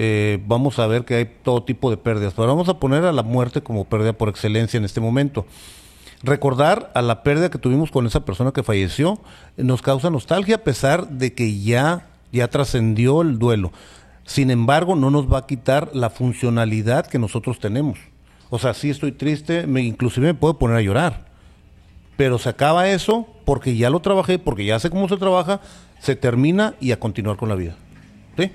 [0.00, 3.12] Eh, vamos a ver que hay todo tipo de pérdidas, pero vamos a poner a
[3.12, 5.44] la muerte como pérdida por excelencia en este momento
[6.22, 9.20] recordar a la pérdida que tuvimos con esa persona que falleció
[9.56, 13.72] nos causa nostalgia a pesar de que ya ya trascendió el duelo.
[14.24, 17.98] Sin embargo, no nos va a quitar la funcionalidad que nosotros tenemos.
[18.50, 21.26] O sea, sí estoy triste, me, inclusive me puedo poner a llorar.
[22.16, 25.60] Pero se acaba eso porque ya lo trabajé, porque ya sé cómo se trabaja,
[26.00, 27.76] se termina y a continuar con la vida.
[28.36, 28.50] ¿Sí?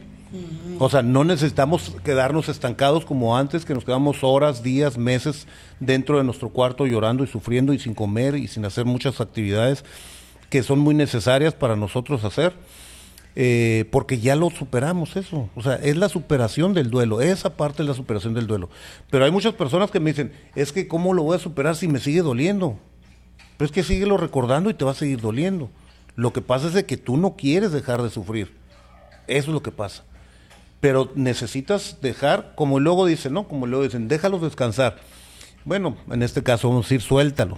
[0.79, 5.47] O sea, no necesitamos quedarnos estancados como antes, que nos quedamos horas, días, meses
[5.79, 9.85] dentro de nuestro cuarto llorando y sufriendo y sin comer y sin hacer muchas actividades
[10.49, 12.53] que son muy necesarias para nosotros hacer,
[13.35, 15.49] eh, porque ya lo superamos eso.
[15.55, 18.69] O sea, es la superación del duelo, esa parte es la superación del duelo.
[19.09, 21.87] Pero hay muchas personas que me dicen, es que ¿cómo lo voy a superar si
[21.87, 22.77] me sigue doliendo?
[23.57, 25.69] Pero es que síguelo recordando y te va a seguir doliendo.
[26.15, 28.53] Lo que pasa es que tú no quieres dejar de sufrir.
[29.27, 30.03] Eso es lo que pasa.
[30.83, 33.47] Pero necesitas dejar, como luego dicen, ¿no?
[33.47, 34.97] Como luego dicen, déjalos descansar.
[35.63, 37.57] Bueno, en este caso vamos a decir, suéltalo.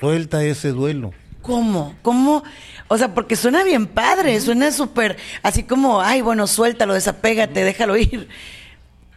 [0.00, 1.12] Suelta ese duelo.
[1.40, 1.94] ¿Cómo?
[2.02, 2.42] ¿Cómo?
[2.88, 7.96] O sea, porque suena bien padre, suena súper, así como, ay, bueno, suéltalo, desapégate, déjalo
[7.96, 8.28] ir.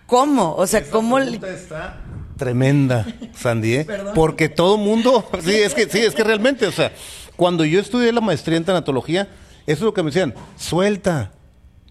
[0.06, 0.56] ¿Cómo?
[0.56, 1.20] O sea, ¿cómo?
[1.20, 2.00] le- está
[2.38, 3.06] tremenda,
[3.38, 3.88] Sandy, ¿eh?
[4.16, 6.94] Porque todo mundo, sí, es que sí, es que realmente, o sea,
[7.36, 9.24] cuando yo estudié la maestría en tanatología,
[9.68, 11.32] eso es lo que me decían, suelta.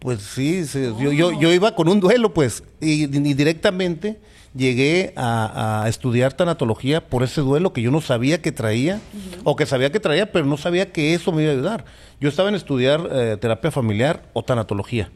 [0.05, 4.21] Pues sí, sí, yo, yo, yo iba con un duelo, pues, y, y directamente
[4.55, 9.01] llegué a, a estudiar tanatología por ese duelo que yo no sabía que traía,
[9.45, 11.85] o que sabía que traía, pero no sabía que eso me iba a ayudar.
[12.21, 15.09] Yo estaba en estudiar eh, terapia familiar o tanatología.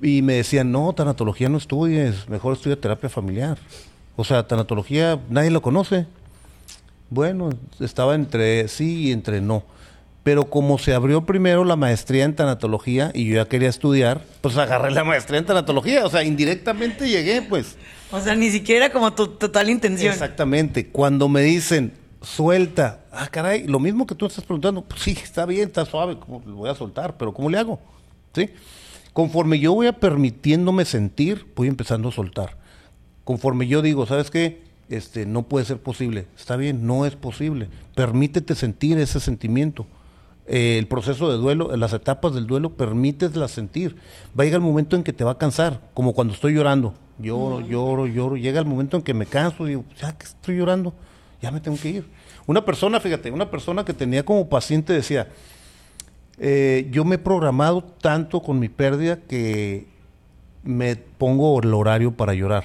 [0.00, 3.58] Y me decían, no, tanatología no estudies, mejor estudia terapia familiar.
[4.14, 6.06] O sea, tanatología nadie lo conoce.
[7.10, 9.64] Bueno, estaba entre sí y entre no.
[10.28, 14.58] Pero como se abrió primero la maestría en tanatología y yo ya quería estudiar, pues
[14.58, 16.04] agarré la maestría en tanatología.
[16.04, 17.76] O sea, indirectamente llegué, pues.
[18.10, 20.12] O sea, ni siquiera era como tu total intención.
[20.12, 20.88] Exactamente.
[20.88, 25.46] Cuando me dicen, suelta, ah, caray, lo mismo que tú estás preguntando, pues sí, está
[25.46, 27.16] bien, está suave, ¿cómo lo voy a soltar?
[27.16, 27.80] Pero ¿cómo le hago?
[28.34, 28.50] ¿Sí?
[29.14, 32.58] Conforme yo voy a permitiéndome sentir, voy empezando a soltar.
[33.24, 34.60] Conforme yo digo, ¿sabes qué?
[34.90, 36.26] Este, no puede ser posible.
[36.36, 37.70] Está bien, no es posible.
[37.94, 39.86] Permítete sentir ese sentimiento.
[40.48, 43.96] Eh, el proceso de duelo, las etapas del duelo, permíteslas sentir.
[44.38, 46.94] Va a llegar el momento en que te va a cansar, como cuando estoy llorando.
[47.18, 48.36] lloro, lloro, lloro.
[48.36, 50.94] Llega el momento en que me canso y digo, ya que estoy llorando,
[51.42, 52.06] ya me tengo que ir.
[52.46, 55.28] Una persona, fíjate, una persona que tenía como paciente decía,
[56.38, 59.86] eh, yo me he programado tanto con mi pérdida que
[60.62, 62.64] me pongo el horario para llorar.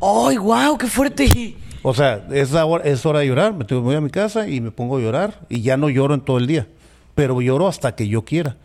[0.00, 0.76] ¡Ay, wow!
[0.76, 1.56] ¡Qué fuerte!
[1.82, 4.72] O sea, es hora, es hora de llorar, me voy a mi casa y me
[4.72, 6.66] pongo a llorar y ya no lloro en todo el día,
[7.16, 8.56] pero lloro hasta que yo quiera.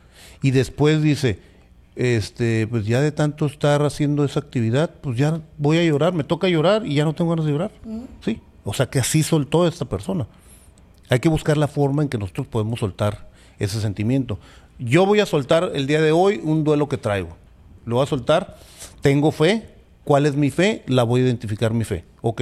[0.44, 1.40] Y después dice,
[1.96, 6.24] este, pues ya de tanto estar haciendo esa actividad, pues ya voy a llorar, me
[6.24, 7.72] toca llorar y ya no tengo ganas de llorar.
[8.24, 10.28] Sí, o sea que así soltó esta persona.
[11.10, 14.38] Hay que buscar la forma en que nosotros podemos soltar ese sentimiento.
[14.78, 17.36] Yo voy a soltar el día de hoy un duelo que traigo.
[17.86, 18.58] Lo voy a soltar,
[19.02, 19.70] tengo fe,
[20.04, 20.84] ¿cuál es mi fe?
[20.86, 22.06] La voy a identificar mi fe.
[22.22, 22.42] Ok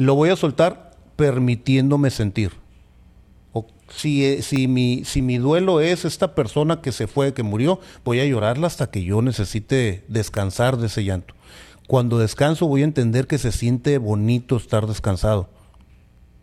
[0.00, 2.52] lo voy a soltar permitiéndome sentir.
[3.94, 7.80] Si, eh, si, mi, si mi duelo es esta persona que se fue, que murió,
[8.04, 11.34] voy a llorarla hasta que yo necesite descansar de ese llanto.
[11.86, 15.48] Cuando descanso voy a entender que se siente bonito estar descansado.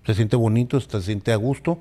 [0.05, 1.79] Se siente bonito, se siente a gusto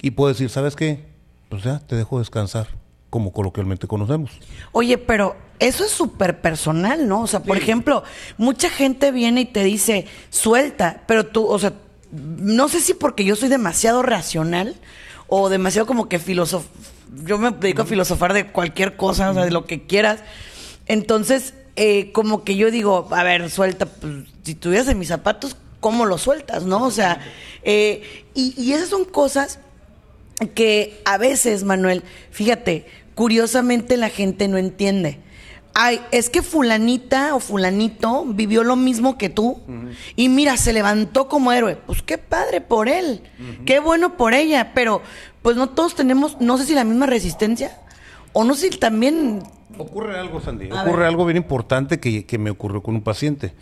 [0.00, 1.04] y puedo decir, ¿sabes qué?
[1.48, 2.68] Pues ya, te dejo descansar,
[3.10, 4.30] como coloquialmente conocemos.
[4.72, 7.20] Oye, pero eso es súper personal, ¿no?
[7.22, 8.02] O sea, por ejemplo,
[8.36, 11.74] mucha gente viene y te dice, suelta, pero tú, o sea,
[12.12, 14.76] no sé si porque yo soy demasiado racional
[15.28, 16.64] o demasiado como que filosof...
[17.24, 20.20] Yo me dedico a filosofar de cualquier cosa, o sea, de lo que quieras.
[20.86, 25.56] Entonces, eh, como que yo digo, a ver, suelta, pues, si tuvieras en mis zapatos,
[25.80, 26.84] ¿cómo lo sueltas, no?
[26.84, 27.20] O sea,
[27.64, 29.58] eh, y, y esas son cosas
[30.54, 35.20] que a veces, Manuel, fíjate, curiosamente la gente no entiende
[35.74, 39.60] ay, es que fulanita o fulanito vivió lo mismo que tú
[40.16, 41.76] y mira, se levantó como héroe.
[41.76, 43.22] Pues qué padre por él,
[43.64, 45.02] qué bueno por ella, pero
[45.42, 47.78] pues no todos tenemos, no sé si la misma resistencia
[48.32, 49.42] o no sé si también...
[49.78, 53.54] Ocurre algo, Sandy, ocurre algo bien importante que, que, me ocurrió con un paciente.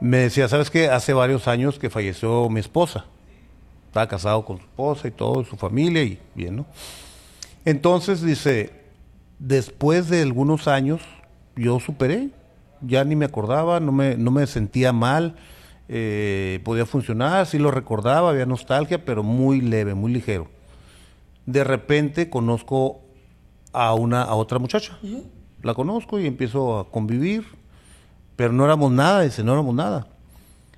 [0.00, 0.88] Me decía, ¿sabes qué?
[0.88, 3.06] Hace varios años que falleció mi esposa.
[3.86, 6.66] Estaba casado con su esposa y todo, su familia y bien, ¿no?
[7.64, 8.72] Entonces dice,
[9.40, 11.02] después de algunos años,
[11.56, 12.30] yo superé,
[12.80, 15.36] ya ni me acordaba, no me, no me sentía mal,
[15.88, 20.48] eh, podía funcionar, sí lo recordaba, había nostalgia, pero muy leve, muy ligero.
[21.46, 23.00] De repente conozco
[23.72, 24.98] a una a otra muchacha,
[25.62, 27.44] la conozco y empiezo a convivir,
[28.36, 30.06] pero no éramos nada, dice, no éramos nada.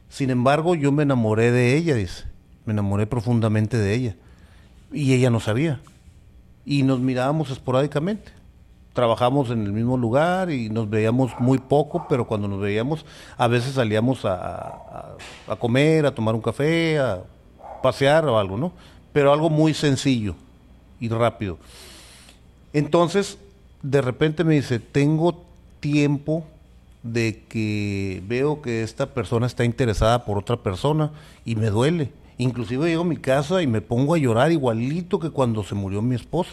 [0.08, 2.24] Sin embargo, yo me enamoré de ella, dice,
[2.64, 4.16] me enamoré profundamente de ella,
[4.92, 5.80] y ella no sabía,
[6.64, 8.41] y nos mirábamos esporádicamente
[8.92, 13.04] trabajamos en el mismo lugar y nos veíamos muy poco, pero cuando nos veíamos
[13.36, 15.16] a veces salíamos a,
[15.58, 17.22] comer, a tomar un café, a
[17.82, 18.72] pasear o algo, ¿no?
[19.12, 20.34] Pero algo muy sencillo
[21.00, 21.58] y rápido.
[22.72, 23.38] Entonces,
[23.82, 25.44] de repente me dice, tengo
[25.80, 26.44] tiempo
[27.02, 31.10] de que veo que esta persona está interesada por otra persona
[31.44, 32.12] y me duele.
[32.38, 36.00] Inclusive llego a mi casa y me pongo a llorar igualito que cuando se murió
[36.00, 36.52] mi esposa.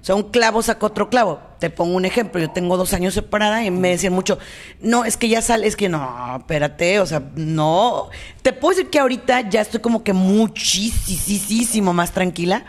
[0.00, 1.40] O sea, un clavo saca otro clavo.
[1.58, 2.40] Te pongo un ejemplo.
[2.40, 4.38] Yo tengo dos años separada y me decían mucho,
[4.80, 8.10] no, es que ya sale, es que no, espérate, o sea, no.
[8.42, 12.64] Te puedo decir que ahorita ya estoy como que muchísimo más tranquila.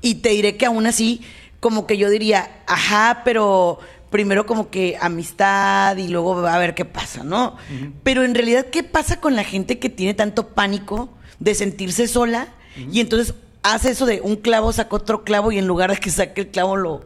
[0.00, 1.22] Y te diré que aún así,
[1.58, 3.80] como que yo diría, ajá, pero
[4.10, 7.56] primero como que amistad y luego va a ver qué pasa, ¿no?
[8.02, 12.48] Pero en realidad, ¿qué pasa con la gente que tiene tanto pánico de sentirse sola
[12.90, 16.10] y entonces hace eso de un clavo saca otro clavo y en lugar de que
[16.10, 17.04] saque el clavo lo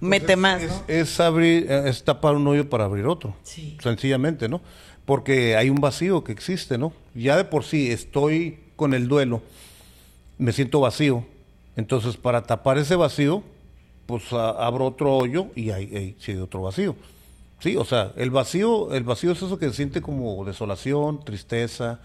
[0.00, 0.62] mete más?
[0.86, 3.34] Es, abrir, es tapar un hoyo para abrir otro,
[3.82, 4.60] sencillamente, ¿no?
[5.04, 6.92] Porque hay un vacío que existe, ¿no?
[7.14, 9.42] Ya de por sí estoy con el duelo,
[10.38, 11.24] me siento vacío,
[11.76, 13.42] entonces para tapar ese vacío
[14.06, 16.96] pues abro otro hoyo y ahí, sigue otro vacío.
[17.60, 22.00] Sí, o sea, el vacío, el vacío es eso que se siente como desolación, tristeza,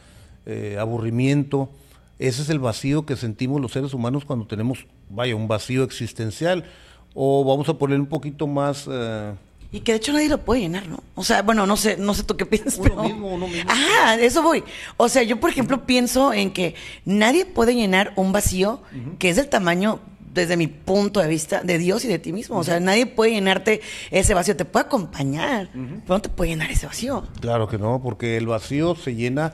[0.46, 1.70] eh, aburrimiento.
[2.18, 6.66] Ese es el vacío que sentimos los seres humanos cuando tenemos, vaya, un vacío existencial.
[7.14, 9.34] O vamos a poner un poquito más, eh,
[9.72, 11.04] Y que de hecho nadie lo puede llenar, ¿no?
[11.16, 13.04] O sea, bueno, no sé, no sé tú qué piensas, Uno pero...
[13.04, 13.70] mismo, uno mismo.
[13.70, 14.64] Ajá, eso voy.
[14.98, 16.76] O sea, yo por ejemplo pienso en que
[17.06, 18.82] nadie puede llenar un vacío
[19.18, 20.00] que es del tamaño,
[20.34, 22.58] desde mi punto de vista, de Dios y de ti mismo.
[22.58, 24.56] O sea, nadie puede llenarte ese vacío.
[24.56, 27.24] Te puede acompañar, pero no te puede llenar ese vacío.
[27.42, 29.54] Claro que no, porque el vacío se llena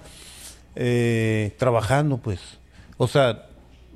[0.76, 2.40] eh, trabajando, pues.
[2.98, 3.46] O sea,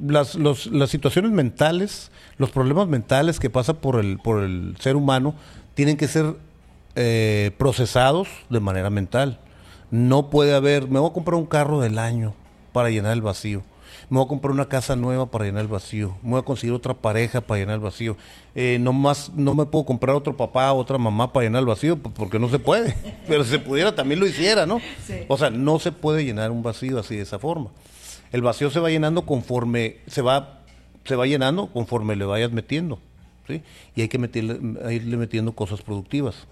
[0.01, 4.95] las, los- las situaciones mentales, los problemas mentales que pasa por el, por el ser
[4.95, 5.35] humano,
[5.73, 6.35] tienen que ser
[6.95, 9.39] eh, procesados de manera mental.
[9.91, 12.33] No puede haber, me voy a comprar un carro del año
[12.73, 13.63] para llenar el vacío.
[14.09, 16.17] Me voy a comprar una casa nueva para llenar el vacío.
[16.23, 18.17] Me voy a conseguir otra pareja para llenar el vacío.
[18.55, 21.95] Eh, no más, no me puedo comprar otro papá, otra mamá para llenar el vacío,
[21.97, 22.95] porque no se puede.
[23.27, 24.81] Pero si se pudiera también lo hiciera, ¿no?
[25.27, 27.69] O sea, no se puede llenar un vacío así de esa forma.
[28.31, 30.61] El vacío se va llenando conforme se va,
[31.05, 32.99] se va llenando conforme le vayas metiendo,
[33.47, 33.61] ¿sí?
[33.95, 34.59] Y hay que meterle,
[34.91, 36.47] irle metiendo cosas productivas.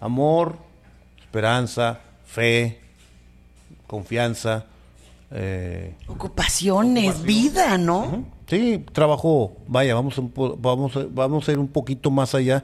[0.00, 0.56] Amor,
[1.20, 2.80] esperanza, fe,
[3.86, 4.66] confianza.
[5.34, 8.24] Eh, Ocupaciones, vida, ¿no?
[8.46, 12.34] Sí, trabajo, vaya, vamos a, un po- vamos, a, vamos a ir un poquito más
[12.34, 12.62] allá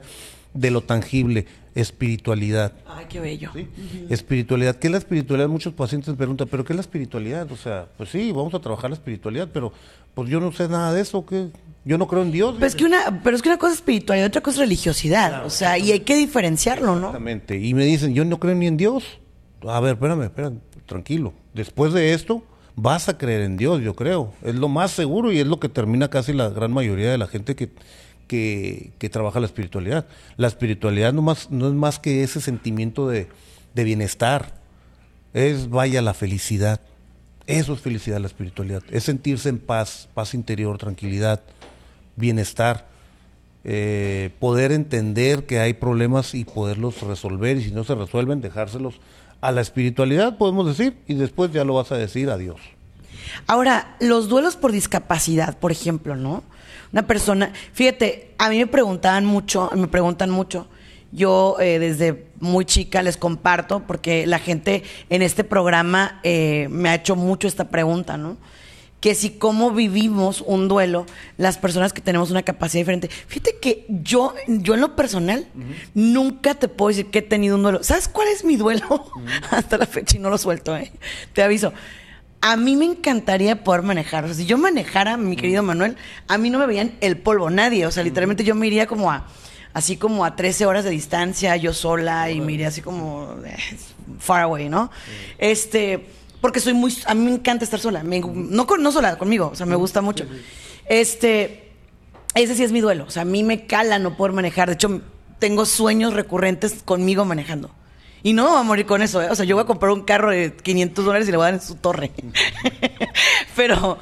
[0.53, 1.45] de lo tangible,
[1.75, 2.73] espiritualidad.
[2.87, 3.51] Ay, qué bello.
[3.53, 3.67] ¿sí?
[4.09, 4.75] Espiritualidad.
[4.77, 5.49] ¿Qué es la espiritualidad?
[5.49, 7.51] Muchos pacientes me preguntan, ¿pero qué es la espiritualidad?
[7.51, 9.71] O sea, pues sí, vamos a trabajar la espiritualidad, pero
[10.13, 11.47] pues yo no sé nada de eso, ¿qué?
[11.83, 12.53] Yo no creo en Dios.
[12.55, 14.59] Pero es que una, pero es que una cosa es espiritualidad y otra cosa es
[14.69, 15.45] religiosidad.
[15.45, 17.07] o sea, y hay que diferenciarlo, ¿no?
[17.07, 17.57] Exactamente.
[17.59, 19.03] Y me dicen, yo no creo ni en Dios.
[19.67, 21.33] A ver, espérame, espérame, tranquilo.
[21.53, 22.43] Después de esto,
[22.75, 24.33] vas a creer en Dios, yo creo.
[24.43, 27.27] Es lo más seguro y es lo que termina casi la gran mayoría de la
[27.27, 27.69] gente que,
[28.27, 30.05] que, que trabaja la espiritualidad.
[30.37, 33.27] La espiritualidad no, más, no es más que ese sentimiento de,
[33.73, 34.53] de bienestar.
[35.33, 36.81] Es, vaya, la felicidad.
[37.47, 38.83] Eso es felicidad, la espiritualidad.
[38.91, 41.41] Es sentirse en paz, paz interior, tranquilidad,
[42.15, 42.91] bienestar
[43.63, 48.95] eh, poder entender que hay problemas y poderlos resolver y si no se resuelven dejárselos
[49.41, 52.59] a la espiritualidad podemos decir y después ya lo vas a decir a Dios
[53.47, 56.43] Ahora, los duelos por discapacidad, por ejemplo, ¿no?
[56.91, 60.67] Una persona, fíjate, a mí me preguntaban mucho, me preguntan mucho.
[61.13, 66.89] Yo eh, desde muy chica les comparto porque la gente en este programa eh, me
[66.89, 68.37] ha hecho mucho esta pregunta, ¿no?
[69.01, 71.05] Que si cómo vivimos un duelo
[71.37, 73.09] las personas que tenemos una capacidad diferente.
[73.09, 75.47] Fíjate que yo, yo en lo personal
[75.93, 77.83] nunca te puedo decir que he tenido un duelo.
[77.83, 79.11] ¿Sabes cuál es mi duelo?
[79.51, 80.93] Hasta la fecha y no lo suelto, ¿eh?
[81.33, 81.73] Te aviso.
[82.41, 84.23] A mí me encantaría poder manejar.
[84.23, 85.97] O sea, si yo manejara, mi querido Manuel,
[86.27, 87.85] a mí no me veían el polvo nadie.
[87.85, 89.27] O sea, literalmente yo me iría como a,
[89.73, 93.57] así como a 13 horas de distancia, yo sola, y me iría así como eh,
[94.19, 94.91] far away, ¿no?
[95.37, 96.07] Este,
[96.41, 98.03] porque soy muy, a mí me encanta estar sola.
[98.03, 99.49] Me- no, con- no sola, conmigo.
[99.53, 100.25] O sea, me gusta mucho.
[100.89, 101.71] Este,
[102.35, 103.05] ese sí es mi duelo.
[103.07, 104.67] O sea, a mí me cala no poder manejar.
[104.67, 105.01] De hecho,
[105.39, 107.71] tengo sueños recurrentes conmigo manejando.
[108.23, 109.29] Y no me voy a morir con eso, ¿eh?
[109.31, 111.51] O sea, yo voy a comprar un carro de 500 dólares y le voy a
[111.51, 112.11] dar en su torre.
[113.55, 113.97] pero,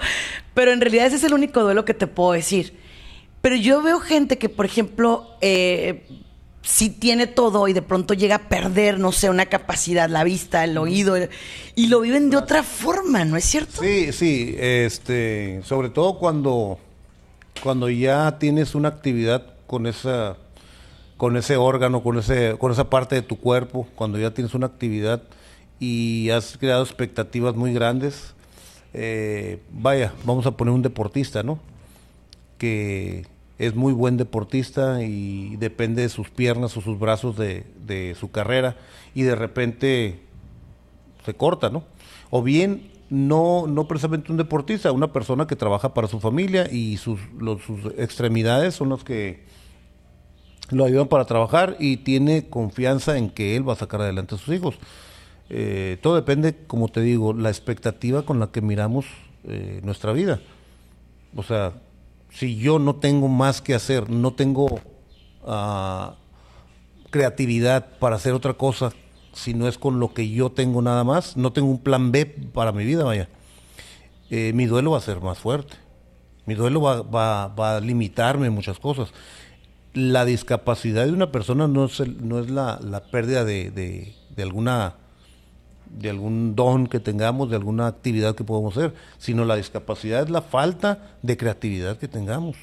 [0.53, 2.77] pero en realidad ese es el único duelo que te puedo decir.
[3.41, 6.05] Pero yo veo gente que, por ejemplo, eh,
[6.69, 10.63] sí tiene todo y de pronto llega a perder, no sé, una capacidad, la vista,
[10.63, 11.29] el oído, el-
[11.75, 13.81] y lo viven de otra forma, ¿no es cierto?
[13.81, 16.77] sí sí este sobre todo cuando
[17.63, 20.37] cuando ya tienes una actividad con esa
[21.17, 24.67] con ese órgano con ese con esa parte de tu cuerpo cuando ya tienes una
[24.67, 25.23] actividad
[25.79, 28.33] y has creado expectativas muy grandes
[28.93, 31.59] eh, vaya vamos a poner un deportista no
[32.57, 33.25] que
[33.59, 38.77] es muy buen deportista y depende de sus piernas o sus brazos de, su carrera
[39.13, 40.21] y de repente
[41.25, 41.83] se corta, ¿no?
[42.29, 46.97] O bien no, no precisamente un deportista, una persona que trabaja para su familia y
[46.97, 47.61] sus, los-
[47.97, 49.43] extremidades son las que
[50.69, 54.37] lo ayudan para trabajar y tiene confianza en que él va a sacar adelante a
[54.37, 54.75] sus hijos.
[55.49, 59.05] Eh, todo depende, como te digo, la expectativa con la que miramos
[59.45, 60.39] eh, nuestra vida.
[61.35, 61.73] O sea,
[62.31, 64.79] si yo no tengo más que hacer, no tengo
[65.45, 66.15] ah,
[67.09, 68.91] creatividad para hacer otra cosa,
[69.33, 72.25] si no es con lo que yo tengo nada más, no tengo un plan B
[72.25, 73.29] para mi vida, vaya.
[74.29, 75.75] Eh, mi duelo va a ser más fuerte.
[76.45, 79.09] Mi duelo va, va- va a limitarme muchas cosas.
[79.93, 84.43] La discapacidad de una persona no es, no es la, la pérdida de, de- de
[84.43, 84.95] alguna
[85.89, 90.29] de algún don que tengamos, de alguna actividad que podamos hacer, sino la discapacidad es
[90.29, 92.55] la falta de creatividad que tengamos.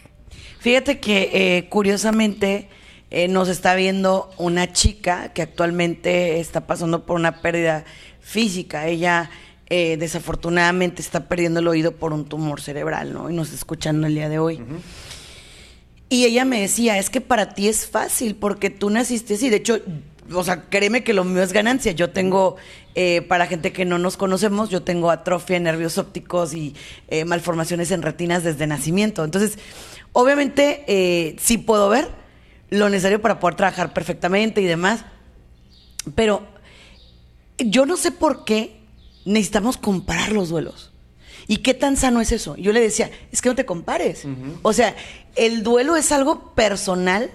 [0.61, 2.69] Fíjate que eh, curiosamente
[3.11, 7.85] eh, nos está viendo una chica que actualmente está pasando por una pérdida
[8.21, 8.89] física.
[8.89, 9.31] Ella
[9.69, 13.31] eh, desafortunadamente está perdiendo el oído por un tumor cerebral, ¿no?
[13.31, 14.61] Y nos está escuchando el día de hoy.
[16.09, 19.51] Y ella me decía, es que para ti es fácil porque tú naciste así.
[19.51, 19.81] De hecho,
[20.33, 21.93] o sea, créeme que lo mío es ganancia.
[21.93, 22.57] Yo tengo,
[22.95, 26.75] eh, para gente que no nos conocemos, yo tengo atrofia en nervios ópticos y
[27.09, 29.25] eh, malformaciones en retinas desde nacimiento.
[29.25, 29.59] Entonces,
[30.13, 32.09] obviamente, eh, sí puedo ver
[32.71, 35.05] lo necesario para poder trabajar perfectamente y demás.
[36.15, 36.43] Pero
[37.59, 38.81] yo no sé por qué
[39.25, 40.93] necesitamos comparar los duelos.
[41.49, 42.57] ¿Y qué tan sano es eso?
[42.57, 44.25] Yo le decía, es que no te compares.
[44.63, 44.97] O sea,
[45.37, 47.31] el duelo es algo personal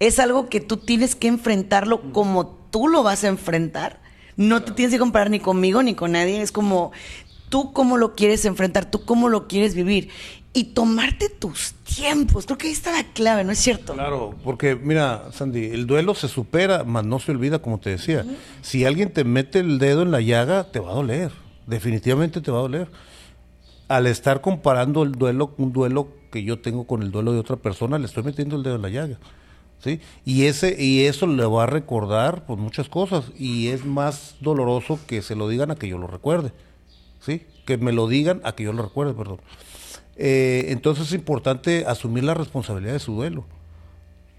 [0.00, 4.00] es algo que tú tienes que enfrentarlo como tú lo vas a enfrentar.
[4.36, 6.42] No te tienes que comparar ni conmigo ni con nadie.
[6.42, 6.92] Es como
[7.48, 10.08] tú cómo lo quieres enfrentar, tú cómo lo quieres vivir.
[10.52, 12.46] Y tomarte tus tiempos.
[12.46, 13.92] Creo que ahí está la clave, ¿no es cierto?
[13.94, 18.24] Claro, porque mira, Sandy, el duelo se supera, mas no se olvida, como te decía.
[18.62, 21.32] Si alguien te mete el dedo en la llaga, te va a doler.
[21.66, 22.88] Definitivamente te va a doler.
[23.88, 27.56] Al estar comparando el duelo, un duelo que yo tengo con el duelo de otra
[27.56, 29.18] persona, le estoy metiendo el dedo en la llaga.
[30.24, 33.26] Y, ese, y eso le va a recordar pues, muchas cosas.
[33.38, 36.52] Y es más doloroso que se lo digan a que yo lo recuerde,
[37.20, 37.42] ¿sí?
[37.66, 39.40] Que me lo digan a que yo lo recuerde, perdón.
[40.16, 43.44] Eh, entonces es importante asumir la responsabilidad de su duelo,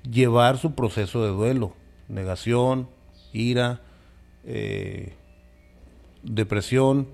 [0.10, 1.74] llevar su proceso de duelo,
[2.08, 2.88] negación,
[3.34, 3.82] ira,
[4.46, 5.14] eh,
[6.24, 7.08] depresión,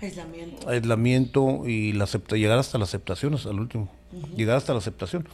[0.00, 3.90] aislamiento, aislamiento y la llegar hasta la aceptación, al último,
[4.36, 5.26] llegar hasta la aceptación.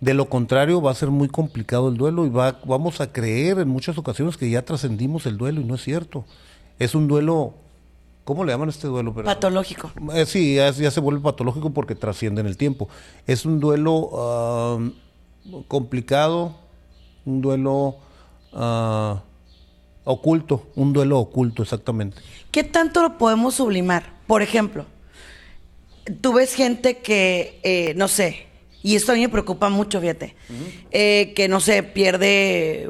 [0.00, 3.58] De lo contrario, va a ser muy complicado el duelo y va, vamos a creer
[3.58, 6.24] en muchas ocasiones que ya trascendimos el duelo y no es cierto.
[6.78, 7.54] Es un duelo,
[8.24, 9.14] ¿cómo le llaman este duelo?
[9.14, 9.90] Patológico.
[10.12, 12.88] Eh, sí, ya, se vuelve patológico porque trasciende en el tiempo.
[13.26, 14.92] Es un duelo
[15.66, 16.54] complicado,
[17.24, 17.96] un duelo
[18.52, 19.22] ah,
[20.04, 22.18] oculto, un duelo oculto, exactamente.
[22.50, 24.12] ¿Qué tanto lo podemos sublimar?
[24.26, 24.84] Por ejemplo,
[26.20, 28.45] tú ves gente que, eh, no sé,
[28.86, 30.36] y esto a mí me preocupa mucho, fíjate.
[30.92, 32.88] Eh, que no se pierde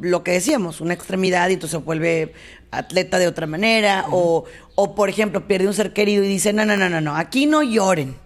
[0.00, 2.32] lo que decíamos, una extremidad y entonces se vuelve
[2.70, 4.06] atleta de otra manera.
[4.10, 7.14] o, o, por ejemplo, pierde un ser querido y dice, no, no, no, no, no,
[7.14, 8.16] aquí no lloren.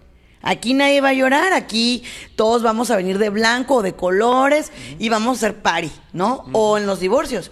[0.41, 2.03] Aquí nadie va a llorar, aquí
[2.37, 6.45] todos vamos a venir de blanco o de colores y vamos a hacer party, ¿no?
[6.53, 7.51] O en los divorcios.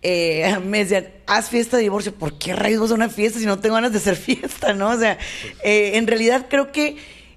[0.00, 2.14] Eh, me decían, haz fiesta de divorcio.
[2.14, 4.88] ¿Por qué rayos vas a una fiesta si no tengo ganas de hacer fiesta, no?
[4.88, 5.18] O sea,
[5.62, 6.96] eh, en realidad creo que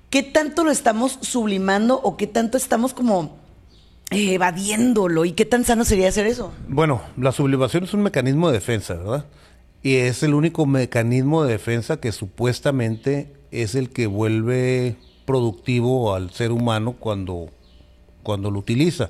[0.09, 3.37] ¿qué tanto lo estamos sublimando o qué tanto estamos como
[4.09, 6.53] eh, evadiéndolo y qué tan sano sería hacer eso?
[6.67, 9.25] Bueno, la sublimación es un mecanismo de defensa, ¿verdad?
[9.83, 14.95] Y es el único mecanismo de defensa que supuestamente es el que vuelve
[15.25, 17.49] productivo al ser humano cuando,
[18.23, 19.09] cuando lo utiliza.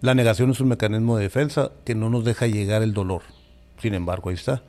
[0.00, 3.22] La negación es un mecanismo de defensa que no nos deja llegar el dolor.
[3.80, 4.62] Sin embargo, ahí está.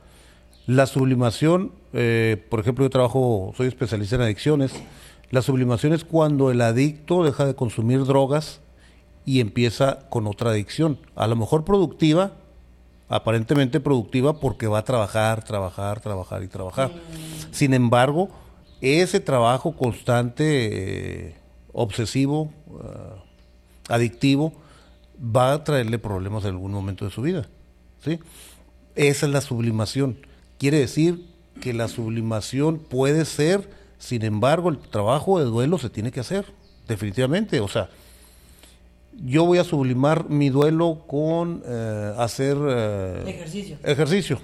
[0.66, 4.72] La sublimación, eh, por ejemplo, yo trabajo, soy especialista en adicciones.
[5.30, 8.60] La sublimación es cuando el adicto deja de consumir drogas
[9.24, 10.98] y empieza con otra adicción.
[11.14, 12.32] A lo mejor productiva,
[13.08, 16.90] aparentemente productiva porque va a trabajar, trabajar, trabajar y trabajar.
[17.52, 18.28] Sin embargo,
[18.80, 21.36] ese trabajo constante, eh,
[21.72, 23.20] obsesivo, eh,
[23.88, 24.52] adictivo,
[25.24, 27.46] va a traerle problemas en algún momento de su vida.
[28.04, 28.18] ¿sí?
[28.96, 30.18] Esa es la sublimación.
[30.58, 31.33] Quiere decir
[31.64, 36.44] que la sublimación puede ser, sin embargo, el trabajo de duelo se tiene que hacer,
[36.86, 37.58] definitivamente.
[37.60, 37.88] O sea,
[39.24, 43.78] yo voy a sublimar mi duelo con eh, hacer eh, ejercicio.
[43.82, 44.38] ejercicio.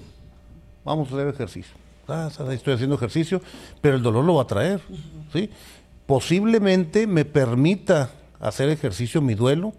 [0.83, 1.75] Vamos a hacer ejercicio.
[2.09, 3.43] Ah, estoy haciendo ejercicio,
[3.83, 4.81] pero el dolor lo va a traer.
[5.31, 5.51] ¿sí?
[6.07, 9.75] Posiblemente me permita hacer ejercicio mi duelo,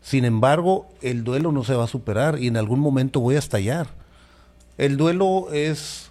[0.00, 3.38] sin embargo, el duelo no se va a superar y en algún momento voy a
[3.38, 3.86] estallar.
[4.78, 6.10] El duelo es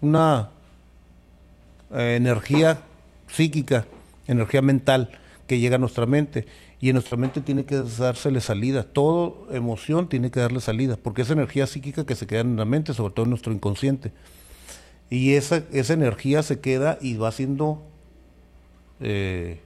[0.00, 0.50] una
[1.92, 2.82] eh, energía
[3.28, 3.86] psíquica,
[4.26, 5.10] energía mental
[5.46, 6.46] que llega a nuestra mente
[6.80, 8.84] y en nuestra mente tiene que dársele salida.
[8.84, 12.64] Toda emoción tiene que darle salida porque es energía psíquica que se queda en la
[12.64, 14.12] mente, sobre todo en nuestro inconsciente.
[15.10, 17.82] Y esa, esa energía se queda y va siendo
[19.00, 19.60] eh,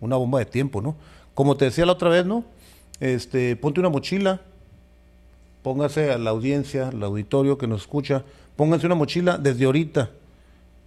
[0.00, 0.96] una bomba de tiempo, ¿no?
[1.34, 2.44] Como te decía la otra vez, ¿no?
[3.00, 4.40] Este, ponte una mochila,
[5.62, 8.24] póngase a la audiencia, al auditorio que nos escucha,
[8.56, 10.10] pónganse una mochila desde ahorita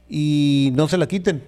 [0.10, 1.44] y no se la quiten.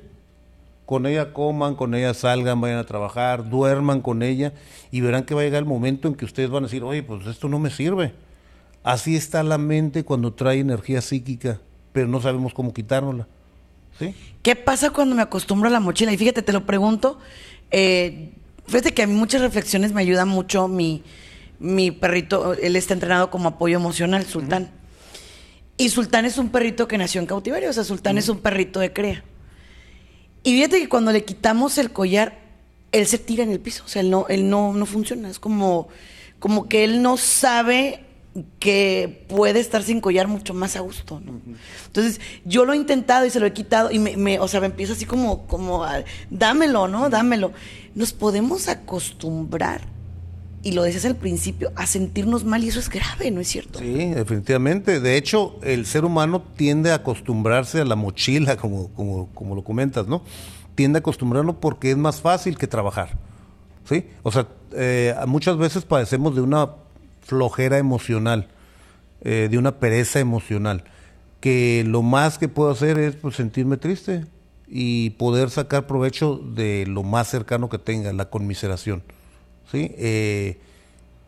[0.86, 4.54] Con ella coman, con ella salgan, vayan a trabajar, duerman con ella
[4.92, 7.02] y verán que va a llegar el momento en que ustedes van a decir, oye,
[7.02, 8.14] pues esto no me sirve.
[8.84, 11.60] Así está la mente cuando trae energía psíquica,
[11.94, 13.28] pero no sabemos cómo quitárnosla.
[13.98, 14.16] ¿Sí?
[14.42, 16.12] ¿Qué pasa cuando me acostumbro a la mochila?
[16.12, 17.20] Y fíjate, te lo pregunto.
[17.70, 18.32] Eh,
[18.68, 21.04] fíjate que a mí muchas reflexiones me ayuda mucho mi,
[21.60, 24.81] mi perrito, él está entrenado como apoyo emocional, Sultán.
[25.82, 28.80] Y Sultán es un perrito que nació en cautiverio, o sea, Sultán es un perrito
[28.80, 29.24] de crea.
[30.44, 32.38] Y fíjate que cuando le quitamos el collar,
[32.92, 35.40] él se tira en el piso, o sea, él no, él no, no funciona, es
[35.40, 35.88] como,
[36.38, 38.06] como que él no sabe
[38.60, 41.42] que puede estar sin collar mucho más a gusto, ¿no?
[41.88, 44.60] Entonces, yo lo he intentado y se lo he quitado y me, me o sea,
[44.60, 47.10] me empiezo así como, como, a, dámelo, ¿no?
[47.10, 47.54] Dámelo.
[47.96, 49.82] Nos podemos acostumbrar,
[50.64, 53.80] y lo decías al principio, a sentirnos mal y eso es grave, ¿no es cierto?
[53.80, 55.00] Sí, definitivamente.
[55.00, 59.64] De hecho, el ser humano tiende a acostumbrarse a la mochila, como, como, como lo
[59.64, 60.22] comentas, ¿no?
[60.76, 63.18] Tiende a acostumbrarlo porque es más fácil que trabajar,
[63.86, 64.06] ¿sí?
[64.22, 66.70] O sea, eh, muchas veces padecemos de una
[67.22, 68.48] flojera emocional,
[69.22, 70.84] eh, de una pereza emocional,
[71.40, 74.26] que lo más que puedo hacer es pues, sentirme triste
[74.68, 79.04] y poder sacar provecho de lo más cercano que tenga, la conmiseración.
[79.72, 79.92] ¿Sí?
[79.98, 80.58] Eh,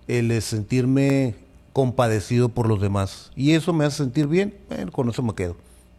[0.07, 1.35] el sentirme
[1.71, 3.31] compadecido por los demás.
[3.35, 5.55] Y eso me hace sentir bien, bueno, con eso me quedo.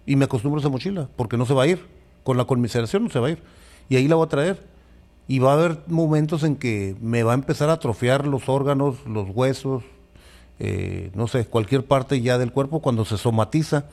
[0.06, 1.84] Y me acostumbro a esa mochila, porque no se va a ir.
[2.22, 3.42] Con la conmiseración no se va a ir.
[3.88, 4.62] Y ahí la voy a traer.
[5.26, 8.96] Y va a haber momentos en que me va a empezar a atrofiar los órganos,
[9.06, 9.82] los huesos,
[10.58, 13.86] eh, no sé, cualquier parte ya del cuerpo cuando se somatiza.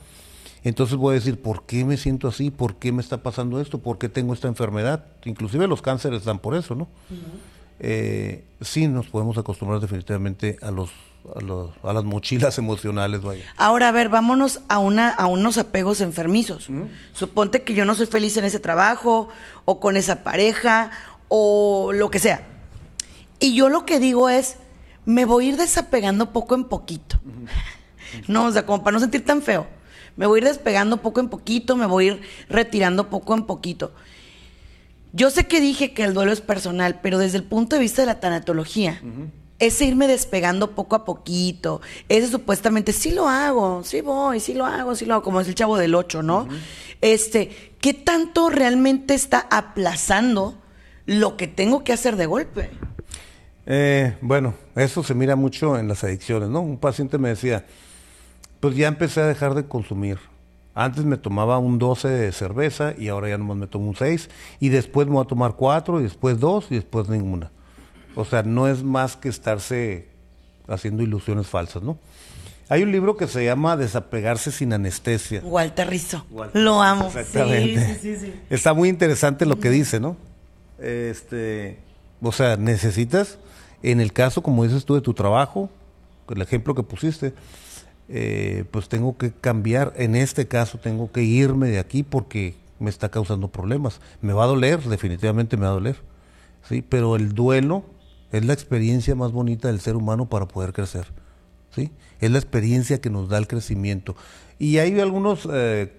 [0.64, 2.50] Entonces voy a decir, ¿por qué me siento así?
[2.50, 3.78] ¿Por qué me está pasando esto?
[3.78, 5.04] ¿Por qué tengo esta enfermedad?
[5.24, 6.88] Inclusive los cánceres dan por eso, ¿no?
[7.84, 10.90] Eh, sí nos podemos acostumbrar definitivamente a los,
[11.82, 13.42] a, las mochilas emocionales, vaya.
[13.56, 16.68] Ahora, a ver, vámonos a, una, a unos apegos enfermizos.
[17.12, 19.28] Suponte que yo no soy feliz en ese trabajo,
[19.64, 20.92] o con esa pareja,
[21.26, 22.46] o lo que sea.
[23.40, 24.58] Y yo lo que digo es,
[25.04, 27.18] me voy a ir desapegando poco en poquito.
[28.28, 29.66] No, o sea, como para no sentir tan feo.
[30.16, 32.20] Me voy a ir despegando poco en poquito, me voy a ir
[32.50, 33.92] retirando poco en poquito.
[35.12, 38.02] Yo sé que dije que el duelo es personal, pero desde el punto de vista
[38.02, 39.00] de la tanatología,
[39.58, 44.64] ese irme despegando poco a poquito, ese supuestamente sí lo hago, sí voy, sí lo
[44.64, 46.48] hago, sí lo hago, como es el chavo del 8, ¿no?
[47.00, 50.62] Este, ¿qué tanto realmente está aplazando
[51.06, 52.70] lo que tengo que hacer de golpe.
[53.66, 56.60] Eh, bueno, eso se mira mucho en las adicciones, ¿no?
[56.60, 57.64] Un paciente me decía,
[58.60, 60.18] pues ya empecé a dejar de consumir.
[60.74, 64.30] Antes me tomaba un 12 de cerveza y ahora ya nomás me tomo un 6
[64.58, 67.50] y después me voy a tomar 4 y después 2 y después ninguna.
[68.14, 70.08] O sea, no es más que estarse
[70.68, 71.98] haciendo ilusiones falsas, ¿no?
[72.68, 75.42] Hay un libro que se llama Desapegarse sin anestesia.
[75.44, 76.24] Walter Rizzo.
[76.54, 77.06] Lo amo.
[77.06, 77.98] Exactamente.
[78.00, 80.16] Sí, sí, sí, Está muy interesante lo que dice, ¿no?
[80.78, 81.78] Este,
[82.22, 83.38] o sea, necesitas,
[83.82, 85.68] en el caso, como dices tú, de tu trabajo,
[86.30, 87.34] el ejemplo que pusiste,
[88.14, 92.90] eh, pues tengo que cambiar, en este caso tengo que irme de aquí porque me
[92.90, 94.02] está causando problemas.
[94.20, 95.96] Me va a doler, definitivamente me va a doler,
[96.68, 96.84] ¿sí?
[96.86, 97.84] Pero el duelo
[98.30, 101.06] es la experiencia más bonita del ser humano para poder crecer,
[101.74, 101.90] ¿sí?
[102.20, 104.14] Es la experiencia que nos da el crecimiento.
[104.58, 105.90] Y hay algunos eh,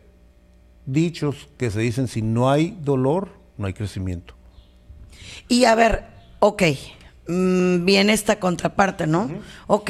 [0.86, 4.36] dichos que se dicen, si no hay dolor, no hay crecimiento.
[5.48, 6.06] Y a ver,
[6.42, 6.62] ok,
[7.28, 9.32] mm, viene esta contraparte, ¿no?
[9.66, 9.90] Ok,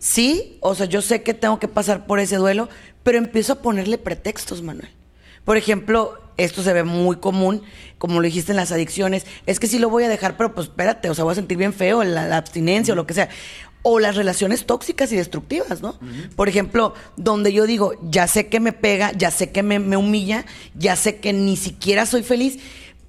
[0.00, 2.68] sí, o sea, yo sé que tengo que pasar por ese duelo,
[3.04, 4.90] pero empiezo a ponerle pretextos, Manuel.
[5.44, 7.62] Por ejemplo, esto se ve muy común,
[7.98, 10.68] como lo dijiste en las adicciones, es que sí lo voy a dejar, pero pues
[10.68, 13.28] espérate, o sea, voy a sentir bien feo, la, abstinencia o lo que sea.
[13.82, 15.98] O las relaciones tóxicas y destructivas, ¿no?
[16.36, 19.96] Por ejemplo, donde yo digo, ya sé que me pega, ya sé que me, me
[19.96, 20.44] humilla,
[20.74, 22.58] ya sé que ni siquiera soy feliz,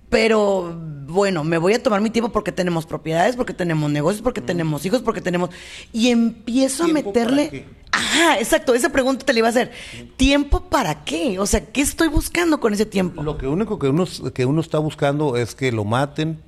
[0.09, 0.79] pero
[1.11, 4.85] bueno, me voy a tomar mi tiempo porque tenemos propiedades, porque tenemos negocios, porque tenemos
[4.85, 5.51] hijos, porque tenemos...
[5.93, 7.65] Y empiezo a meterle...
[7.91, 9.71] Ajá, exacto, esa pregunta te la iba a hacer.
[10.15, 11.39] ¿Tiempo para qué?
[11.39, 13.21] O sea, ¿qué estoy buscando con ese tiempo?
[13.21, 16.39] Lo que único que uno, que uno está buscando es que lo maten,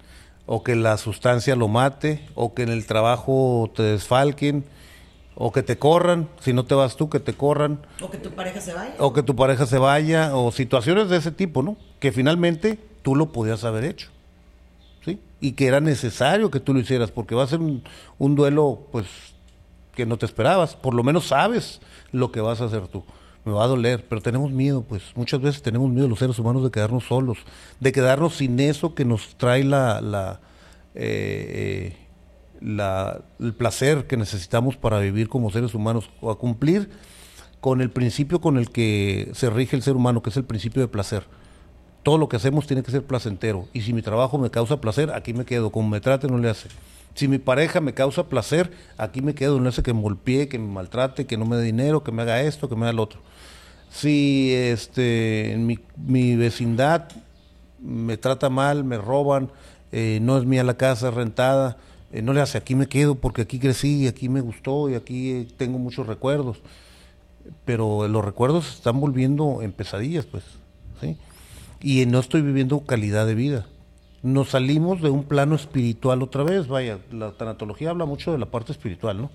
[0.45, 4.65] o que la sustancia lo mate, o que en el trabajo te desfalquen,
[5.35, 7.79] o que te corran, si no te vas tú, que te corran.
[8.01, 8.95] O que tu pareja se vaya.
[8.99, 11.77] O que tu pareja se vaya, o situaciones de ese tipo, ¿no?
[11.99, 14.09] Que finalmente tú lo podías haber hecho.
[15.43, 19.07] Y que era necesario que tú lo hicieras, porque va a ser un, duelo, pues,
[19.93, 20.77] que no te esperabas.
[20.77, 21.81] Por lo menos sabes
[22.13, 23.03] lo que vas a hacer tú.
[23.43, 26.63] Me va a doler, pero tenemos miedo, pues muchas veces tenemos miedo los seres humanos
[26.63, 27.39] de quedarnos solos,
[27.81, 30.39] de quedarnos sin eso que nos trae la, la,
[30.95, 31.97] eh,
[32.61, 36.89] la, el placer que necesitamos para vivir como seres humanos, o a cumplir
[37.59, 40.81] con el principio con el que se rige el ser humano, que es el principio
[40.81, 41.25] de placer
[42.03, 43.67] todo lo que hacemos tiene que ser placentero.
[43.73, 45.71] Y si mi trabajo me causa placer, aquí me quedo.
[45.71, 46.67] Como me trate, no le hace.
[47.15, 49.59] Si mi pareja me causa placer, aquí me quedo.
[49.59, 52.21] No hace que me golpee, que me maltrate, que no me dé dinero, que me
[52.21, 53.21] haga esto, que me haga lo otro.
[53.89, 57.09] Si este, mi, vecindad
[57.79, 59.51] me trata mal, me roban,
[59.91, 61.77] eh, no es mía la casa rentada,
[62.11, 65.31] eh, no le hace, aquí me quedo porque aquí crecí, aquí me gustó y aquí
[65.31, 66.61] eh, tengo muchos recuerdos.
[67.65, 70.43] Pero los recuerdos se están volviendo en pesadillas, pues.
[70.99, 71.17] ¿sí?
[71.83, 73.67] Y no estoy viviendo calidad de vida.
[74.23, 78.45] nos salimos de un plano espiritual otra vez, vaya, la tanatología habla mucho de la
[78.45, 79.29] parte espiritual, ¿no?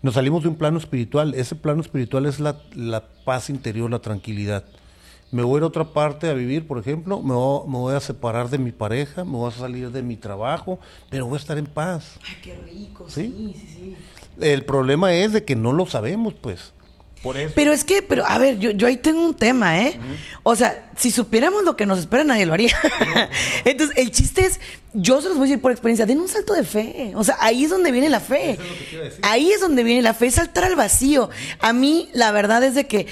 [0.00, 3.98] Nos salimos de un plano espiritual, ese plano espiritual es la, la paz interior, la
[3.98, 4.64] tranquilidad.
[5.30, 7.94] Me voy a ir a otra parte a vivir, por ejemplo, me voy, me voy,
[7.94, 10.80] a separar de mi pareja, me voy a salir de mi trabajo,
[11.10, 12.18] pero voy a estar en paz.
[12.26, 13.66] Ay, qué rico, sí, sí, sí.
[13.76, 13.96] sí.
[14.40, 16.72] El problema es de que no lo sabemos, pues.
[17.22, 17.52] Por eso.
[17.54, 19.98] Pero es que, pero a ver, yo, yo ahí tengo un tema, ¿eh?
[19.98, 20.40] Uh -huh.
[20.42, 22.74] O sea, si supiéramos lo que nos espera, nadie lo haría.
[23.64, 24.60] Entonces, el chiste es,
[24.94, 27.12] yo se los voy a decir por experiencia, den un salto de fe.
[27.14, 28.52] O sea, ahí es donde viene la fe.
[28.52, 31.28] Es ahí es donde viene la fe, saltar al vacío.
[31.60, 33.06] A mí, la verdad es de que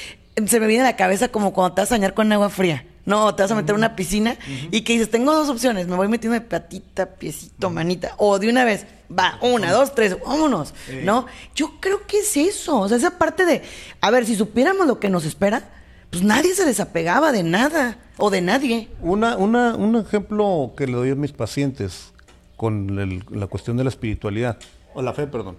[0.46, 2.84] se me viene a la cabeza como cuando te vas a bañar con agua fría.
[3.08, 4.68] No, te vas a meter en una piscina uh -huh.
[4.70, 8.50] y que dices, tengo dos opciones, me voy metiendo de patita, piecito, manita, o de
[8.50, 10.74] una vez, va, una, dos, tres, vámonos.
[11.04, 11.24] ¿no?
[11.54, 13.62] Yo creo que es eso, o sea, esa parte de,
[14.02, 15.70] a ver, si supiéramos lo que nos espera,
[16.10, 18.90] pues nadie se desapegaba de nada o de nadie.
[19.00, 22.12] Una, una, un ejemplo que le doy a mis pacientes
[22.58, 24.58] con el, la cuestión de la espiritualidad,
[24.92, 25.56] o la fe, perdón,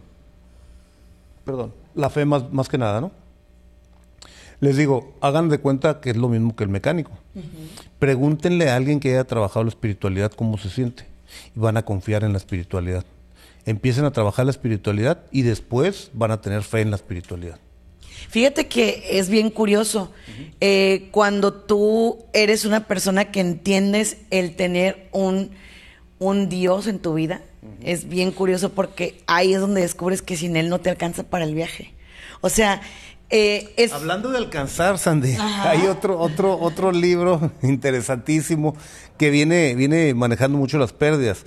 [1.45, 3.12] perdón, la fe más, más que nada, ¿no?
[4.60, 7.12] Les digo, hagan de cuenta que es lo mismo que el mecánico.
[7.36, 7.43] Uh -huh.
[7.99, 11.05] Pregúntenle a alguien que haya trabajado la espiritualidad cómo se siente
[11.55, 13.05] y van a confiar en la espiritualidad.
[13.66, 17.60] Empiecen a trabajar la espiritualidad y después van a tener fe en la espiritualidad.
[18.30, 20.01] Fíjate que es bien curioso.
[20.01, 20.53] Uh -huh.
[20.60, 25.51] eh, cuando tú eres una persona que entiendes el tener un,
[26.20, 27.72] un Dios en tu vida, uh -huh.
[27.84, 31.45] es bien curioso porque ahí es donde descubres que sin Él no te alcanza para
[31.45, 31.93] el viaje.
[32.41, 32.82] O sea,
[33.30, 33.94] eh, es...
[33.94, 35.72] Hablando de alcanzar, Sandy, Ajá.
[35.72, 38.76] hay otro, otro, otro libro interesantísimo
[39.18, 41.46] que viene, viene manejando mucho las pérdidas.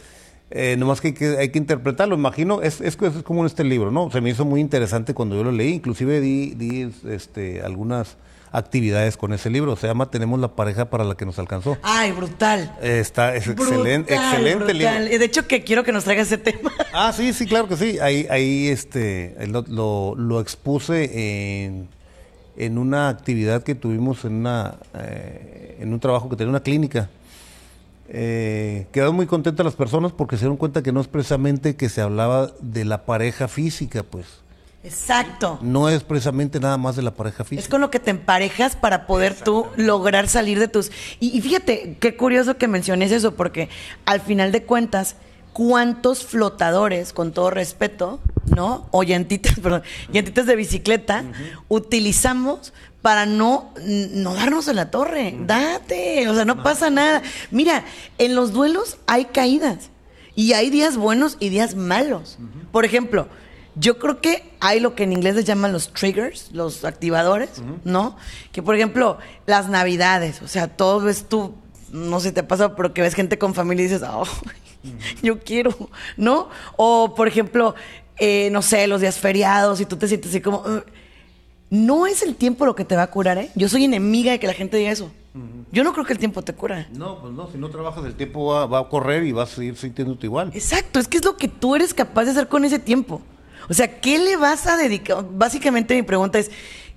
[0.50, 3.64] Eh, nomás que hay, que hay que interpretarlo, imagino, es, es, es, como en este
[3.64, 4.10] libro, ¿no?
[4.10, 8.18] Se me hizo muy interesante cuando yo lo leí, inclusive di, di este, algunas
[8.52, 11.78] actividades con ese libro, se llama Tenemos la pareja para la que nos alcanzó.
[11.82, 12.76] Ay, brutal.
[12.82, 15.04] Está, es brutal, excelente, excelente brutal.
[15.04, 15.18] libro.
[15.18, 16.70] De hecho, que quiero que nos traiga ese tema.
[16.92, 17.98] Ah, sí, sí, claro que sí.
[17.98, 21.88] Ahí, ahí este, lo, lo, lo expuse en,
[22.56, 27.08] en, una actividad que tuvimos en, una, eh, en un trabajo que tenía una clínica.
[28.08, 31.88] Eh, quedaron muy contentas las personas porque se dieron cuenta que no es precisamente que
[31.88, 34.41] se hablaba de la pareja física, pues.
[34.84, 35.58] Exacto.
[35.62, 37.62] No es precisamente nada más de la pareja física.
[37.62, 40.90] Es con lo que te emparejas para poder tú lograr salir de tus...
[41.20, 43.68] Y, y, fíjate, qué curioso que menciones eso, porque
[44.06, 45.16] al final de cuentas,
[45.52, 48.88] ¿cuántos flotadores, con todo respeto, ¿no?
[48.90, 51.64] O llantitas, perdón, llantitas de bicicleta, uh -huh.
[51.68, 52.72] utilizamos
[53.02, 55.34] para no, no darnos en la torre?
[55.34, 55.46] Uh -huh.
[55.46, 57.22] Date, o sea, no, no pasa nada.
[57.50, 57.84] Mira,
[58.18, 59.90] en los duelos hay caídas.
[60.34, 62.38] Y hay días buenos y días malos.
[62.40, 62.66] Uh -huh.
[62.72, 63.28] Por ejemplo,
[63.74, 67.62] yo creo que hay lo que en inglés se llaman los triggers, los activadores, uh
[67.62, 67.78] -huh.
[67.84, 68.16] ¿no?
[68.52, 71.54] Que por ejemplo, las navidades, o sea, todo ves tú,
[71.90, 74.22] no sé si te ha pasado, pero que ves gente con familia y dices, oh,
[74.22, 75.20] uh -huh.
[75.22, 75.74] yo quiero,
[76.16, 76.48] ¿no?
[76.76, 77.74] O por ejemplo,
[78.18, 80.82] eh, no sé, los días feriados y tú te sientes así como, uh,
[81.70, 83.50] no es el tiempo lo que te va a curar, ¿eh?
[83.54, 85.10] Yo soy enemiga de que la gente diga eso.
[85.70, 86.86] Yo no creo que el tiempo te cura.
[86.92, 89.56] No, pues no, si no trabajas el tiempo va, va a correr y vas a
[89.56, 90.50] seguir sintiéndote igual.
[90.52, 93.22] Exacto, es que es lo que tú eres capaz de hacer con ese tiempo.
[93.68, 95.24] O sea, ¿qué le vas a dedicar?
[95.30, 96.50] Básicamente mi pregunta es,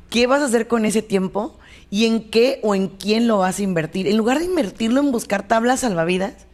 [0.10, 1.58] ¿qué vas a hacer con ese tiempo?
[1.90, 4.08] ¿Y en qué o en quién lo vas a invertir?
[4.08, 6.48] En lugar de invertirlo en buscar tablas salvavidas,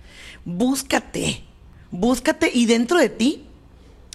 [0.45, 1.43] búscate,
[1.89, 3.45] búscate y dentro de ti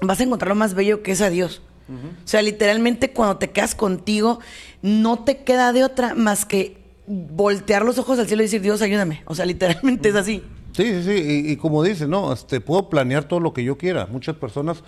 [0.03, 1.62] vas a encontrar lo más bello que es a Dios.
[1.88, 2.24] Uh -huh.
[2.24, 4.40] O sea, literalmente cuando te quedas contigo,
[4.82, 8.82] no te queda de otra más que voltear los ojos al cielo y decir, Dios,
[8.82, 9.22] ayúdame.
[9.26, 10.16] O sea, literalmente uh -huh.
[10.16, 10.42] es así.
[10.72, 11.44] Sí, sí, sí.
[11.47, 14.07] Y, y como dices, no, este, puedo planear todo lo que yo quiera.
[14.07, 14.82] Muchas personas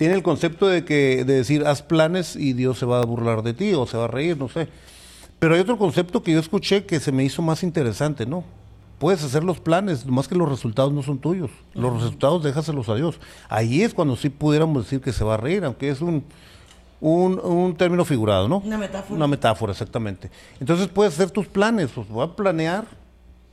[0.00, 3.42] tiene el concepto de que de decir haz planes y Dios se va a burlar
[3.42, 4.66] de ti o se va a reír, no sé.
[5.38, 8.42] Pero hay otro concepto que yo escuché que se me hizo más interesante, ¿no?
[8.98, 11.50] Puedes hacer los planes, más que los resultados no son tuyos.
[11.74, 12.00] Los uh -huh.
[12.00, 13.20] resultados déjaselos a Dios.
[13.50, 16.24] Ahí es cuando sí pudiéramos decir que se va a reír, aunque es un,
[17.02, 18.62] un, un término figurado, ¿no?
[18.64, 19.14] Una metáfora.
[19.14, 20.30] Una metáfora, exactamente.
[20.60, 22.86] Entonces puedes hacer tus planes, pues voy a planear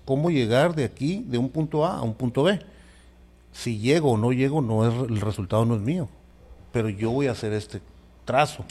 [0.05, 2.57] cómo llegar de aquí, de un punto A a un punto B.
[3.51, 6.07] Si llego o no llego, no es, el resultado no es mío
[6.72, 7.82] pero yo voy a hacer este
[8.26, 8.65] trazo.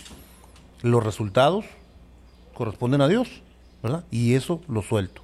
[0.82, 1.64] Los resultados
[2.54, 3.28] corresponden a Dios,
[3.82, 4.04] ¿verdad?
[4.10, 5.22] Y eso lo suelto.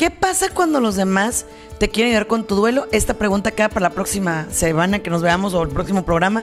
[0.00, 1.44] ¿Qué pasa cuando los demás
[1.78, 2.86] te quieren ayudar con tu duelo?
[2.90, 6.42] Esta pregunta queda para la próxima semana que nos veamos o el próximo programa.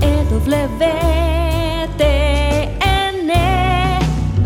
[0.00, 0.88] EWTN,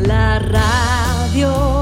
[0.07, 1.74] la radio.